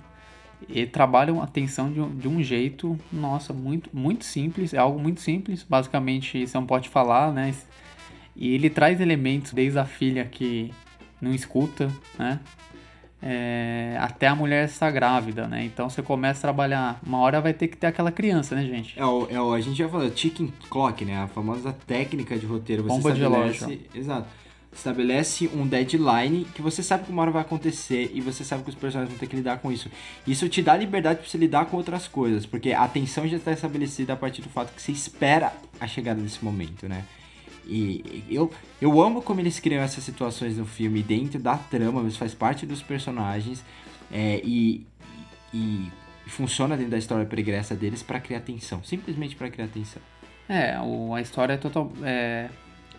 [0.68, 4.72] E trabalham a tensão de um, de um jeito, nossa, muito, muito simples.
[4.72, 5.64] É algo muito simples.
[5.68, 7.52] Basicamente, você não pode falar, né?
[8.36, 10.72] E ele traz elementos desde a filha que
[11.20, 12.40] não escuta, né?
[13.24, 15.64] É, até a mulher estar grávida, né?
[15.64, 17.00] Então você começa a trabalhar.
[17.06, 18.98] Uma hora vai ter que ter aquela criança, né, gente?
[18.98, 21.22] É, o, é o, a gente já falou, chicken clock, né?
[21.22, 22.82] A famosa técnica de roteiro.
[22.82, 23.80] Você Bomba de relógio.
[23.94, 24.26] Exato.
[24.72, 28.70] Estabelece um deadline que você sabe que uma hora vai acontecer e você sabe que
[28.70, 29.90] os personagens vão ter que lidar com isso.
[30.26, 33.52] Isso te dá liberdade para você lidar com outras coisas, porque a tensão já está
[33.52, 37.04] estabelecida a partir do fato que você espera a chegada desse momento, né?
[37.66, 38.50] E eu,
[38.80, 42.66] eu amo como eles criam essas situações no filme dentro da trama, mas faz parte
[42.66, 43.62] dos personagens
[44.10, 44.86] é, e,
[45.54, 45.90] e,
[46.26, 50.02] e, funciona dentro da história pregressa deles para criar tensão, simplesmente para criar tensão.
[50.48, 51.92] É, a história é total.
[52.02, 52.48] É,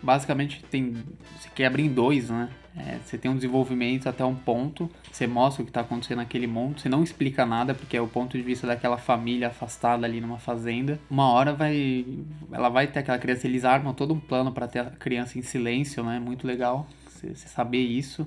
[0.04, 0.94] basicamente tem.
[1.40, 2.48] Se quebra em dois, né?
[2.76, 6.48] É, você tem um desenvolvimento até um ponto, você mostra o que está acontecendo naquele
[6.48, 10.20] mundo, você não explica nada, porque é o ponto de vista daquela família afastada ali
[10.20, 10.98] numa fazenda.
[11.08, 12.04] Uma hora vai.
[12.52, 15.42] Ela vai ter aquela criança, eles armam todo um plano para ter a criança em
[15.42, 16.18] silêncio, né?
[16.18, 18.26] Muito legal você, saber isso.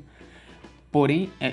[0.90, 1.48] Porém, é,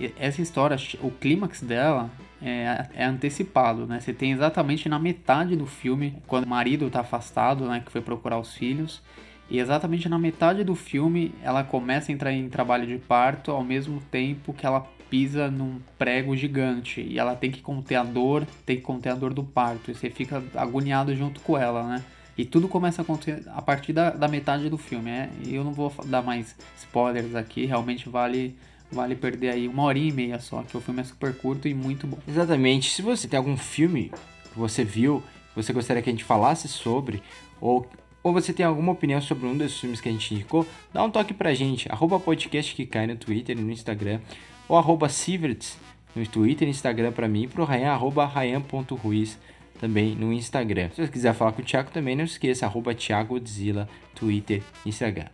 [0.00, 2.10] é, essa história, o clímax dela
[2.40, 4.00] é, é, antecipado, né?
[4.00, 7.82] Você tem exatamente na metade do filme, quando o marido está afastado, né?
[7.84, 9.02] Que foi procurar os filhos.
[9.50, 13.64] E exatamente na metade do filme, ela começa a entrar em trabalho de parto ao
[13.64, 17.00] mesmo tempo que ela pisa num prego gigante.
[17.00, 19.90] E ela tem que conter a dor, tem que conter a dor do parto.
[19.90, 22.04] E você fica agoniado junto com ela, né?
[22.36, 25.10] E tudo começa a acontecer a partir da, da metade do filme.
[25.10, 25.30] É?
[25.44, 28.56] E eu não vou dar mais spoilers aqui, realmente vale
[28.90, 31.74] vale perder aí uma hora e meia só, que o filme é super curto e
[31.74, 32.18] muito bom.
[32.26, 32.90] Exatamente.
[32.90, 34.10] Se você tem algum filme
[34.50, 37.22] que você viu, que você gostaria que a gente falasse sobre,
[37.60, 37.86] ou,
[38.28, 41.10] ou você tem alguma opinião sobre um desses filmes que a gente indicou, dá um
[41.10, 41.90] toque pra gente.
[41.90, 44.20] Arroba podcast que cai no Twitter e no Instagram,
[44.68, 45.78] ou arroba Sieverts
[46.14, 49.38] no Twitter e Instagram pra mim, e pro Ryan, arroba Ryan.ruiz
[49.80, 50.90] também no Instagram.
[50.90, 55.28] Se você quiser falar com o Thiago também, não esqueça, arroba Thiago Godzilla, Twitter, Instagram.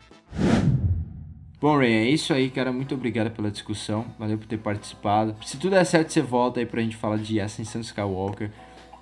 [1.61, 2.70] Bom, Ray, é isso aí, cara.
[2.70, 4.05] Muito obrigado pela discussão.
[4.18, 5.34] Valeu por ter participado.
[5.42, 8.51] Se tudo der certo, você volta aí pra gente falar de Ascensão Skywalker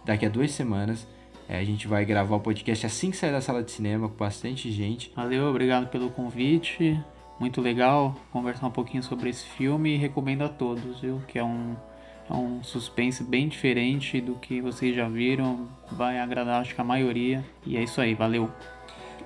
[0.05, 1.07] daqui a duas semanas.
[1.53, 4.17] É, a gente vai gravar o podcast assim que sair da sala de cinema com
[4.17, 5.13] bastante gente.
[5.15, 6.99] Valeu, obrigado pelo convite.
[7.39, 11.21] Muito legal conversar um pouquinho sobre esse filme e recomendo a todos, viu?
[11.29, 11.77] Que é um,
[12.31, 15.69] é um suspense bem diferente do que vocês já viram.
[15.91, 17.45] Vai agradar, acho que a maioria.
[17.67, 18.51] E é isso aí, valeu.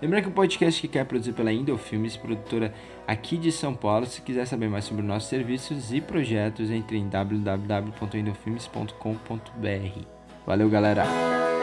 [0.02, 2.74] Lembrando que o podcast que quer produzir pela Indel Filmes, produtora
[3.06, 4.04] aqui de São Paulo.
[4.04, 10.00] Se quiser saber mais sobre nossos serviços e projetos, entre em www.indofilmes.com.br.
[10.44, 11.55] Valeu, galera!